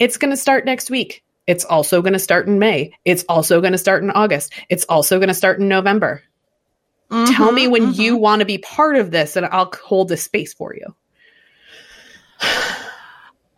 It's 0.00 0.16
going 0.16 0.32
to 0.32 0.36
start 0.36 0.64
next 0.64 0.90
week. 0.90 1.22
It's 1.46 1.64
also 1.64 2.02
going 2.02 2.12
to 2.12 2.18
start 2.18 2.48
in 2.48 2.58
May. 2.58 2.92
It's 3.04 3.24
also 3.28 3.60
going 3.60 3.72
to 3.72 3.78
start 3.78 4.02
in 4.02 4.10
August. 4.10 4.52
It's 4.68 4.84
also 4.88 5.18
going 5.18 5.28
to 5.28 5.34
start 5.34 5.60
in 5.60 5.68
November. 5.68 6.22
Mm-hmm, 7.10 7.32
Tell 7.34 7.52
me 7.52 7.68
when 7.68 7.88
mm-hmm. 7.88 8.00
you 8.00 8.16
want 8.16 8.40
to 8.40 8.46
be 8.46 8.58
part 8.58 8.96
of 8.96 9.10
this, 9.10 9.36
and 9.36 9.46
I'll 9.46 9.72
hold 9.84 10.08
the 10.08 10.16
space 10.16 10.52
for 10.52 10.74
you. 10.74 10.94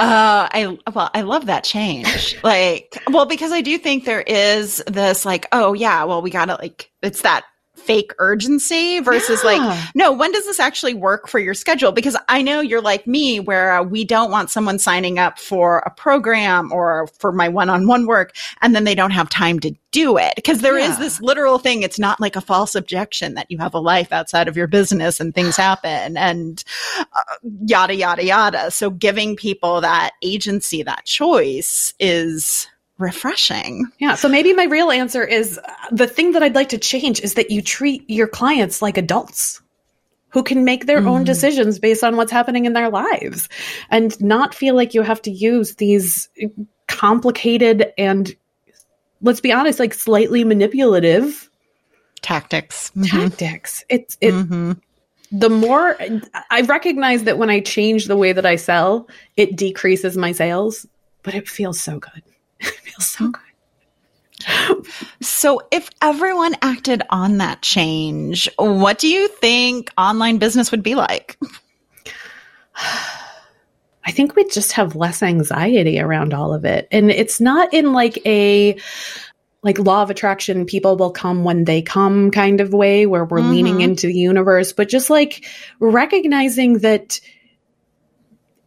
Uh, 0.01 0.47
I 0.53 0.79
well, 0.95 1.11
I 1.13 1.23
love 1.23 1.47
that 1.47 1.65
change. 1.65 2.41
like, 2.45 3.03
well, 3.11 3.27
because 3.27 3.51
I 3.51 3.61
do 3.61 3.77
think 3.79 4.05
there 4.05 4.21
is 4.23 4.81
this 4.87 5.25
like, 5.25 5.47
oh 5.51 5.73
yeah, 5.73 6.05
well, 6.05 6.23
we 6.23 6.31
gotta 6.31 6.55
like, 6.55 6.89
it's 7.03 7.23
that 7.23 7.47
fake 7.88 8.12
urgency 8.18 9.01
versus 9.01 9.42
yeah. 9.42 9.51
like, 9.51 9.88
no, 9.94 10.12
when 10.12 10.31
does 10.31 10.44
this 10.44 10.61
actually 10.61 10.92
work 10.92 11.27
for 11.27 11.38
your 11.38 11.55
schedule? 11.55 11.90
Because 11.90 12.18
I 12.29 12.42
know 12.42 12.61
you're 12.61 12.83
like 12.83 13.07
me, 13.07 13.40
where 13.40 13.72
uh, 13.72 13.83
we 13.83 14.05
don't 14.05 14.31
want 14.31 14.51
someone 14.51 14.79
signing 14.79 15.18
up 15.18 15.38
for 15.38 15.79
a 15.79 15.90
program 15.90 16.70
or 16.70 17.07
for 17.18 17.33
my 17.33 17.48
one 17.48 17.70
on 17.70 17.87
one 17.87 18.05
work 18.05 18.37
and 18.61 18.77
then 18.77 18.85
they 18.85 18.94
don't 18.94 19.12
have 19.12 19.31
time 19.31 19.59
to 19.61 19.74
do 19.90 20.18
it. 20.18 20.35
Because 20.37 20.61
there 20.61 20.79
yeah. 20.79 20.90
is 20.90 20.98
this 20.98 21.22
literal 21.22 21.59
thing. 21.59 21.83
It's 21.83 21.98
not 21.98 22.20
like 22.20 22.37
a 22.37 22.42
false 22.42 22.74
objection 22.74 23.33
that 23.35 23.51
you 23.51 23.57
have 23.57 23.72
a 23.72 23.79
life 23.79 24.12
outside 24.12 24.48
of 24.48 24.57
your 24.57 24.66
business 24.66 25.18
and 25.18 25.35
things 25.35 25.57
happen 25.57 26.18
and 26.18 26.62
uh, 26.98 27.37
yada, 27.64 27.94
yada, 27.94 28.22
yada. 28.22 28.70
So 28.70 28.90
giving 28.90 29.35
people 29.35 29.81
that 29.81 30.11
agency, 30.22 30.83
that 30.83 31.07
choice 31.07 31.94
is 31.98 32.68
refreshing. 32.99 33.87
Yeah. 33.99 34.17
So 34.17 34.29
maybe 34.29 34.53
my 34.53 34.65
real 34.65 34.91
answer 34.91 35.25
is 35.25 35.59
uh, 35.59 35.73
the 35.93 36.07
thing 36.07 36.33
that 36.33 36.43
I'd 36.43 36.55
like 36.55 36.71
to 36.71 36.79
change 36.79 37.21
is 37.21 37.35
that 37.35 37.51
you 37.51 37.63
treat 37.63 38.09
your 38.11 38.27
clients 38.27 38.83
like 38.83 38.99
adults 38.99 39.63
who 40.31 40.43
can 40.43 40.65
make 40.65 40.87
their 40.87 41.01
mm. 41.01 41.07
own 41.07 41.25
decisions 41.25 41.79
based 41.79 42.05
on 42.05 42.17
what's 42.17 42.33
happening 42.33 42.67
in 42.67 42.73
their 42.73 42.91
lives 42.91 43.49
and 43.91 44.21
not 44.21 44.55
feel 44.55 44.75
like 44.75 44.95
you 44.95 45.03
have 45.03 45.23
to 45.23 45.31
use 45.31 45.77
these 45.77 46.29
complicated 46.87 47.93
and 47.97 48.35
let's 49.23 49.41
be 49.41 49.53
honest 49.53 49.79
like 49.79 49.95
slightly 49.95 50.45
manipulative 50.45 51.51
tactics 52.23 52.91
mm-hmm. 52.97 53.29
tactics 53.29 53.85
it's 53.89 54.17
it 54.21 54.33
mm-hmm. 54.33 54.73
the 55.31 55.51
more 55.51 55.97
i 56.51 56.63
recognize 56.63 57.25
that 57.25 57.39
when 57.39 57.51
i 57.51 57.61
change 57.61 58.07
the 58.07 58.17
way 58.17 58.33
that 58.33 58.47
i 58.47 58.57
sell 58.57 59.07
it 59.37 59.55
decreases 59.55 60.17
my 60.17 60.33
sales 60.33 60.87
but 61.23 61.35
it 61.35 61.49
feels 61.49 61.81
so 61.81 61.99
good 61.99 62.23
it 62.61 62.68
feels 62.68 63.07
so 63.07 63.29
good. 63.29 63.42
So, 65.21 65.61
if 65.73 65.90
everyone 66.01 66.55
acted 66.62 67.03
on 67.11 67.38
that 67.38 67.61
change, 67.62 68.49
what 68.57 68.99
do 68.99 69.09
you 69.09 69.29
think 69.29 69.90
online 69.99 70.38
business 70.38 70.71
would 70.71 70.83
be 70.83 70.94
like? 70.94 71.38
I 74.09 74.11
think 74.11 74.37
we'd 74.37 74.51
just 74.51 74.73
have 74.73 74.97
less 74.97 75.23
anxiety 75.23 76.01
around 76.01 76.33
all 76.33 76.55
of 76.55 76.64
it. 76.64 76.88
And 76.90 77.11
it's 77.11 77.40
not 77.40 77.75
in 77.75 77.92
like 77.92 78.18
a 78.25 78.79
like 79.62 79.79
law 79.79 80.03
of 80.03 80.11
attraction, 80.11 80.64
people 80.64 80.97
will 80.97 81.11
come 81.11 81.44
when 81.44 81.64
they 81.64 81.83
come 81.83 82.31
kind 82.31 82.61
of 82.61 82.73
way 82.73 83.07
where 83.07 83.25
we're 83.25 83.38
mm-hmm. 83.38 83.51
leaning 83.51 83.81
into 83.81 84.07
the 84.07 84.14
universe, 84.14 84.73
but 84.73 84.88
just 84.88 85.11
like 85.11 85.44
recognizing 85.81 86.79
that 86.79 87.21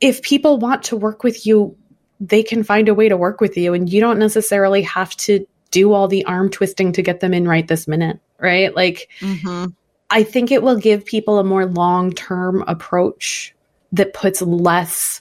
if 0.02 0.22
people 0.22 0.60
want 0.60 0.84
to 0.84 0.98
work 0.98 1.24
with 1.24 1.46
you, 1.46 1.78
they 2.22 2.44
can 2.44 2.64
find 2.64 2.88
a 2.88 2.94
way 2.94 3.10
to 3.10 3.18
work 3.18 3.42
with 3.42 3.58
you 3.58 3.74
and 3.74 3.92
you 3.92 4.00
don't 4.00 4.20
necessarily 4.20 4.84
have 4.84 5.18
to 5.18 5.46
do 5.72 5.92
all 5.92 6.08
the 6.08 6.24
arm 6.26 6.50
twisting 6.50 6.92
to 6.94 7.02
get 7.02 7.20
them 7.20 7.34
in 7.34 7.48
right 7.48 7.68
this 7.68 7.88
minute, 7.88 8.20
right? 8.40 8.74
Like, 8.76 9.10
mm-hmm. 9.20 9.72
I 10.12 10.24
think 10.24 10.52
it 10.52 10.62
will 10.62 10.78
give 10.78 11.06
people 11.06 11.40
a 11.40 11.44
more 11.44 11.66
long 11.66 12.12
term 12.14 12.64
approach 12.68 13.56
that 13.94 14.14
puts 14.14 14.42
less 14.42 15.20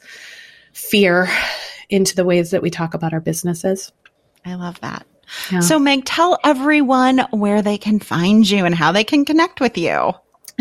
fear 0.72 1.28
into 1.88 2.14
the 2.14 2.24
ways 2.24 2.50
that 2.50 2.62
we 2.62 2.70
talk 2.70 2.94
about 2.94 3.12
our 3.12 3.20
businesses. 3.20 3.92
I 4.44 4.54
love 4.54 4.78
that. 4.80 5.06
Yeah. 5.50 5.60
So, 5.60 5.78
Meg, 5.78 6.04
tell 6.04 6.38
everyone 6.44 7.18
where 7.30 7.62
they 7.62 7.78
can 7.78 8.00
find 8.00 8.48
you 8.48 8.64
and 8.64 8.74
how 8.74 8.92
they 8.92 9.04
can 9.04 9.24
connect 9.24 9.60
with 9.60 9.78
you. 9.78 10.12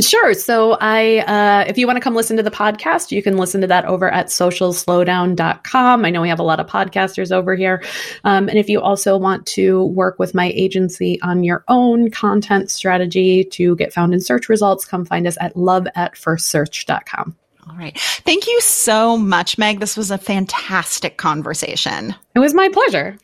Sure. 0.02 0.34
So 0.34 0.78
I, 0.80 1.20
uh, 1.20 1.66
if 1.68 1.78
you 1.78 1.86
want 1.86 1.98
to 1.98 2.02
come 2.02 2.16
listen 2.16 2.38
to 2.38 2.44
the 2.44 2.52
podcast, 2.52 3.12
you 3.12 3.22
can 3.22 3.38
listen 3.38 3.62
to 3.62 3.68
that 3.68 3.86
over 3.86 4.10
at 4.10 4.28
socialslowdown.com. 4.28 6.06
I 6.06 6.10
know 6.10 6.22
we 6.22 6.30
have 6.30 6.40
a 6.40 6.44
lot 6.44 6.60
of 6.60 6.68
podcasters 6.68 7.32
over 7.32 7.56
here. 7.56 7.84
Um, 8.24 8.48
and 8.50 8.58
if 8.58 8.70
you 8.70 8.82
also 8.82 9.18
want 9.18 9.46
to 9.48 9.86
work 9.86 10.20
with 10.20 10.34
my 10.34 10.52
agency 10.56 11.20
on 11.22 11.44
your 11.44 11.64
own 11.68 12.12
content 12.12 12.72
strategy 12.72 13.44
to 13.46 13.76
get 13.76 13.92
found 13.94 14.14
in 14.14 14.22
search 14.22 14.48
results, 14.48 14.86
come 14.86 15.06
find 15.06 15.28
us 15.28 15.38
at 15.42 15.56
loveatfirstsearch.com. 15.56 17.36
All 17.70 17.76
right. 17.76 17.98
Thank 18.00 18.48
you 18.48 18.62
so 18.62 19.18
much, 19.18 19.58
Meg. 19.58 19.80
This 19.80 19.96
was 19.96 20.12
a 20.12 20.18
fantastic 20.18 21.18
conversation. 21.18 22.16
It 22.34 22.40
was 22.40 22.54
my 22.54 22.70
pleasure. 22.70 23.18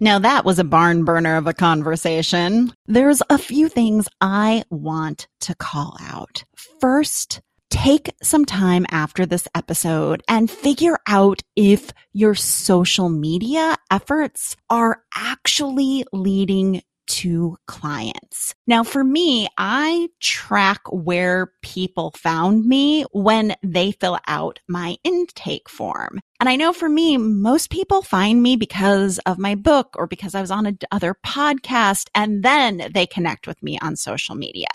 Now 0.00 0.20
that 0.20 0.44
was 0.44 0.60
a 0.60 0.64
barn 0.64 1.04
burner 1.04 1.36
of 1.36 1.48
a 1.48 1.52
conversation. 1.52 2.72
There's 2.86 3.20
a 3.30 3.38
few 3.38 3.68
things 3.68 4.08
I 4.20 4.62
want 4.70 5.26
to 5.40 5.56
call 5.56 5.96
out. 6.00 6.44
First, 6.80 7.40
take 7.70 8.12
some 8.22 8.44
time 8.44 8.86
after 8.92 9.26
this 9.26 9.48
episode 9.56 10.22
and 10.28 10.48
figure 10.48 10.98
out 11.08 11.42
if 11.56 11.90
your 12.12 12.36
social 12.36 13.08
media 13.08 13.76
efforts 13.90 14.56
are 14.70 15.02
actually 15.16 16.04
leading 16.12 16.82
to 17.08 17.56
clients. 17.66 18.54
Now, 18.66 18.84
for 18.84 19.02
me, 19.02 19.48
I 19.56 20.08
track 20.20 20.80
where 20.90 21.52
people 21.62 22.12
found 22.16 22.66
me 22.66 23.04
when 23.12 23.54
they 23.62 23.92
fill 23.92 24.18
out 24.26 24.60
my 24.68 24.96
intake 25.04 25.68
form. 25.68 26.20
And 26.40 26.48
I 26.48 26.54
know 26.54 26.72
for 26.72 26.88
me, 26.88 27.16
most 27.16 27.70
people 27.70 28.00
find 28.02 28.42
me 28.42 28.54
because 28.54 29.18
of 29.26 29.38
my 29.38 29.56
book 29.56 29.94
or 29.96 30.06
because 30.06 30.36
I 30.36 30.40
was 30.40 30.52
on 30.52 30.66
another 30.66 31.16
podcast 31.26 32.08
and 32.14 32.44
then 32.44 32.90
they 32.94 33.06
connect 33.06 33.48
with 33.48 33.60
me 33.60 33.76
on 33.80 33.96
social 33.96 34.36
media. 34.36 34.68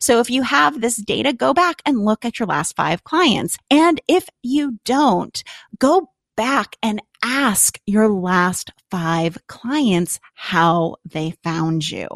So 0.00 0.20
if 0.20 0.30
you 0.30 0.42
have 0.42 0.80
this 0.80 0.96
data, 0.96 1.34
go 1.34 1.52
back 1.52 1.82
and 1.84 2.04
look 2.04 2.24
at 2.24 2.38
your 2.38 2.46
last 2.46 2.74
five 2.74 3.04
clients. 3.04 3.58
And 3.70 4.00
if 4.08 4.28
you 4.42 4.78
don't, 4.84 5.42
go 5.78 6.08
back 6.40 6.74
and 6.82 7.02
ask 7.22 7.78
your 7.84 8.08
last 8.08 8.70
five 8.90 9.36
clients 9.46 10.18
how 10.32 10.96
they 11.04 11.34
found 11.44 11.90
you 11.90 12.08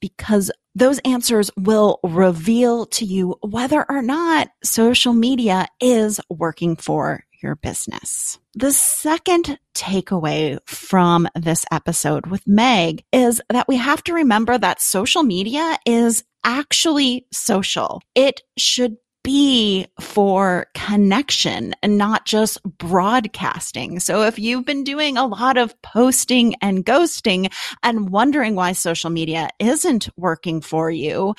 because 0.00 0.50
those 0.74 0.98
answers 0.98 1.50
will 1.56 1.98
reveal 2.04 2.84
to 2.84 3.06
you 3.06 3.36
whether 3.40 3.90
or 3.90 4.02
not 4.02 4.50
social 4.62 5.14
media 5.14 5.66
is 5.80 6.20
working 6.28 6.76
for 6.76 7.24
your 7.42 7.56
business. 7.56 8.38
The 8.52 8.70
second 8.70 9.58
takeaway 9.74 10.58
from 10.66 11.26
this 11.34 11.64
episode 11.72 12.26
with 12.26 12.46
Meg 12.46 13.02
is 13.14 13.40
that 13.48 13.66
we 13.66 13.78
have 13.78 14.04
to 14.04 14.12
remember 14.12 14.58
that 14.58 14.82
social 14.82 15.22
media 15.22 15.78
is 15.86 16.22
actually 16.44 17.26
social. 17.32 18.02
It 18.14 18.42
should 18.58 18.98
be 19.22 19.86
for 20.00 20.66
connection 20.74 21.74
and 21.82 21.98
not 21.98 22.24
just 22.26 22.62
broadcasting. 22.78 24.00
So 24.00 24.22
if 24.22 24.38
you've 24.38 24.64
been 24.64 24.84
doing 24.84 25.16
a 25.16 25.26
lot 25.26 25.56
of 25.56 25.80
posting 25.82 26.54
and 26.62 26.84
ghosting 26.84 27.52
and 27.82 28.10
wondering 28.10 28.54
why 28.54 28.72
social 28.72 29.10
media 29.10 29.48
isn't 29.58 30.08
working 30.16 30.60
for 30.60 30.90
you, 30.90 31.34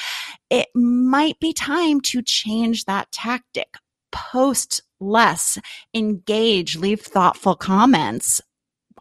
it 0.49 0.67
might 0.75 1.39
be 1.39 1.53
time 1.53 2.01
to 2.01 2.21
change 2.21 2.85
that 2.85 3.11
tactic. 3.11 3.75
Post 4.11 4.81
less, 4.99 5.57
engage, 5.93 6.75
leave 6.75 7.01
thoughtful 7.01 7.55
comments 7.55 8.41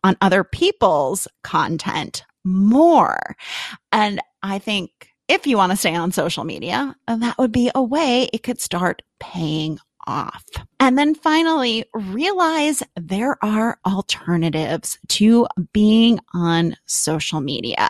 on 0.02 0.16
other 0.20 0.44
people's 0.44 1.28
content 1.42 2.24
more. 2.44 3.36
And 3.92 4.20
I 4.42 4.58
think 4.58 5.09
if 5.30 5.46
you 5.46 5.56
want 5.56 5.70
to 5.70 5.76
stay 5.76 5.94
on 5.94 6.10
social 6.10 6.44
media, 6.44 6.94
uh, 7.06 7.16
that 7.16 7.38
would 7.38 7.52
be 7.52 7.70
a 7.74 7.82
way 7.82 8.28
it 8.32 8.42
could 8.42 8.60
start 8.60 9.02
paying 9.20 9.78
off. 10.06 10.44
And 10.80 10.96
then 10.96 11.14
finally, 11.14 11.84
realize 11.92 12.82
there 12.96 13.36
are 13.44 13.78
alternatives 13.86 14.98
to 15.08 15.46
being 15.72 16.18
on 16.32 16.74
social 16.86 17.40
media. 17.40 17.88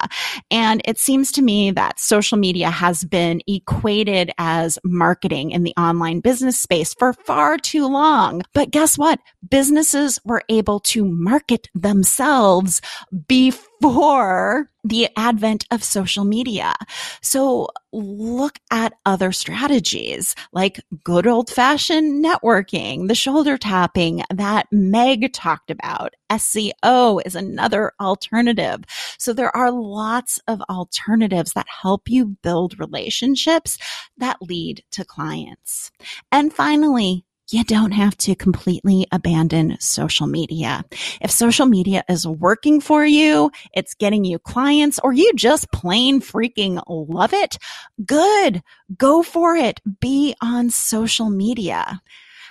And 0.50 0.82
it 0.84 0.98
seems 0.98 1.30
to 1.32 1.42
me 1.42 1.70
that 1.70 2.00
social 2.00 2.36
media 2.36 2.68
has 2.68 3.04
been 3.04 3.42
equated 3.46 4.32
as 4.38 4.78
marketing 4.84 5.52
in 5.52 5.62
the 5.62 5.74
online 5.78 6.18
business 6.18 6.58
space 6.58 6.92
for 6.92 7.12
far 7.12 7.58
too 7.58 7.86
long. 7.86 8.42
But 8.52 8.72
guess 8.72 8.98
what? 8.98 9.20
Businesses 9.48 10.18
were 10.24 10.42
able 10.48 10.80
to 10.80 11.04
market 11.04 11.68
themselves 11.74 12.82
before 13.28 14.68
the 14.84 15.08
advent 15.16 15.66
of 15.70 15.84
social 15.84 16.24
media. 16.24 16.74
So 17.20 17.68
look 17.92 18.58
at 18.70 18.94
other 19.04 19.32
strategies 19.32 20.34
like 20.52 20.80
good 21.04 21.26
old 21.26 21.50
fashioned 21.50 22.24
networking, 22.24 22.79
the 23.06 23.14
shoulder 23.14 23.58
tapping 23.58 24.22
that 24.30 24.66
Meg 24.70 25.32
talked 25.32 25.70
about. 25.70 26.14
SEO 26.30 27.20
is 27.24 27.34
another 27.34 27.92
alternative. 28.00 28.84
So 29.18 29.32
there 29.32 29.54
are 29.54 29.70
lots 29.70 30.40
of 30.48 30.62
alternatives 30.70 31.52
that 31.52 31.66
help 31.68 32.08
you 32.08 32.36
build 32.42 32.78
relationships 32.80 33.78
that 34.18 34.40
lead 34.40 34.82
to 34.92 35.04
clients. 35.04 35.90
And 36.32 36.52
finally, 36.52 37.24
you 37.52 37.64
don't 37.64 37.92
have 37.92 38.16
to 38.18 38.34
completely 38.36 39.06
abandon 39.10 39.76
social 39.80 40.26
media. 40.26 40.84
If 41.20 41.30
social 41.30 41.66
media 41.66 42.04
is 42.08 42.26
working 42.26 42.80
for 42.80 43.04
you, 43.04 43.50
it's 43.74 43.94
getting 43.94 44.24
you 44.24 44.38
clients, 44.38 45.00
or 45.02 45.12
you 45.12 45.32
just 45.34 45.70
plain 45.72 46.20
freaking 46.20 46.80
love 46.86 47.32
it, 47.32 47.58
good. 48.06 48.62
Go 48.96 49.22
for 49.22 49.56
it. 49.56 49.80
Be 50.00 50.34
on 50.40 50.70
social 50.70 51.30
media. 51.30 52.00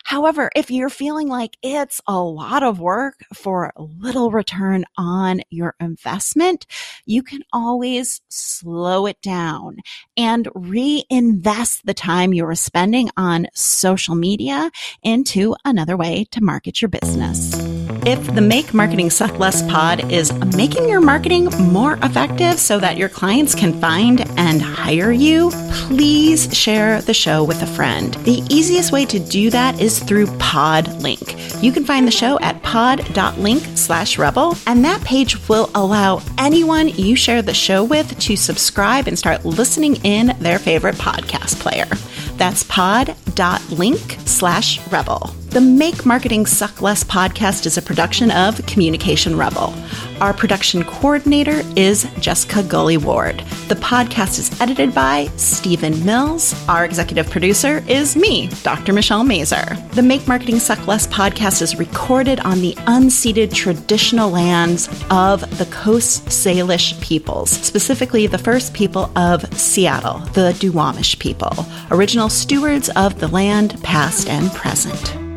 However, 0.04 0.50
if 0.56 0.72
you're 0.72 0.90
feeling 0.90 1.28
like 1.28 1.58
it's 1.62 2.02
a 2.08 2.20
lot 2.20 2.64
of 2.64 2.80
work 2.80 3.24
for 3.34 3.72
little 3.78 4.32
return 4.32 4.86
on 4.98 5.42
your 5.50 5.76
investment, 5.80 6.66
you 7.06 7.24
can 7.24 7.44
always 7.54 8.22
slow 8.30 9.06
it 9.06 9.22
down 9.22 9.78
and 10.18 10.48
reinvest 10.56 11.86
the 11.86 11.94
time 11.94 12.34
you 12.34 12.46
are 12.46 12.56
spending 12.56 13.10
on 13.18 13.48
social 13.54 14.16
media 14.16 14.72
into 15.04 15.56
another 15.66 15.96
way 15.96 16.26
to 16.32 16.44
market 16.44 16.82
your 16.82 16.90
business. 16.90 17.69
If 18.10 18.34
the 18.34 18.42
Make 18.42 18.74
Marketing 18.74 19.12
Suck 19.12 19.38
Less 19.38 19.62
pod 19.70 20.12
is 20.12 20.34
making 20.56 20.90
your 20.90 21.00
marketing 21.00 21.46
more 21.72 21.94
effective 22.02 22.58
so 22.58 22.80
that 22.80 22.98
your 22.98 23.08
clients 23.08 23.54
can 23.54 23.80
find 23.80 24.22
and 24.36 24.60
hire 24.60 25.12
you, 25.12 25.52
please 25.72 26.52
share 26.58 27.04
the 27.04 27.14
show 27.14 27.44
with 27.44 27.62
a 27.62 27.68
friend. 27.68 28.16
The 28.26 28.42
easiest 28.50 28.92
way 28.92 29.06
to 29.06 29.20
do 29.20 29.52
that 29.52 29.80
is 29.80 30.00
through 30.00 30.26
PodLink. 30.26 31.62
You 31.62 31.72
can 31.72 31.86
find 31.86 32.08
the 32.08 32.12
show 32.12 32.40
at 32.40 32.64
pod.link 32.64 33.62
slash 33.78 34.18
rebel, 34.18 34.56
and 34.66 34.84
that 34.86 35.04
page 35.04 35.48
will 35.48 35.70
allow 35.76 36.24
anyone 36.40 36.88
you 36.88 37.16
share 37.16 37.44
the 37.44 37.54
show 37.54 37.84
with 37.84 38.20
to 38.22 38.36
subscribe 38.36 39.08
and 39.08 39.20
start 39.20 39.46
listening 39.46 39.98
in 39.98 40.36
their 40.40 40.58
favorite 40.58 40.96
podcast 40.96 41.60
player. 41.60 41.86
That's 42.40 42.64
pod.link 42.64 44.00
slash 44.26 44.88
rebel. 44.88 45.36
The 45.50 45.60
Make 45.60 46.06
Marketing 46.06 46.46
Suck 46.46 46.82
Less 46.82 47.04
podcast 47.04 47.66
is 47.66 47.78
a 47.78 47.82
production 47.82 48.32
of 48.32 48.66
Communication 48.66 49.38
Rebel. 49.38 49.74
Our 50.22 50.34
production 50.34 50.84
coordinator 50.84 51.62
is 51.78 52.06
Jessica 52.20 52.62
Gully 52.62 52.98
Ward. 52.98 53.40
The 53.70 53.76
podcast 53.76 54.38
is 54.38 54.60
edited 54.60 54.94
by 54.94 55.30
Stephen 55.38 56.04
Mills. 56.06 56.54
Our 56.68 56.84
executive 56.84 57.30
producer 57.30 57.86
is 57.88 58.18
me, 58.18 58.48
Dr. 58.62 58.92
Michelle 58.92 59.24
Mazur. 59.24 59.78
The 59.94 60.02
Make 60.02 60.28
Marketing 60.28 60.60
Suck 60.60 60.88
Less 60.88 61.08
podcast 61.08 61.62
is 61.62 61.80
recorded 61.80 62.42
on 62.42 62.60
the 62.60 62.74
unceded 62.88 63.54
traditional 63.54 64.30
lands 64.30 64.90
of 65.10 65.40
the 65.58 65.68
Coast 65.68 66.26
Salish 66.26 67.00
peoples, 67.02 67.52
specifically 67.52 68.28
the 68.28 68.38
first 68.38 68.74
people 68.74 69.18
of 69.18 69.42
Seattle, 69.58 70.20
the 70.34 70.52
Duwamish 70.60 71.18
people, 71.20 71.66
original 71.92 72.28
stewards 72.28 72.90
of 72.98 73.20
the 73.22 73.30
land, 73.30 73.82
past 73.84 74.28
and 74.28 74.52
present. 74.52 75.29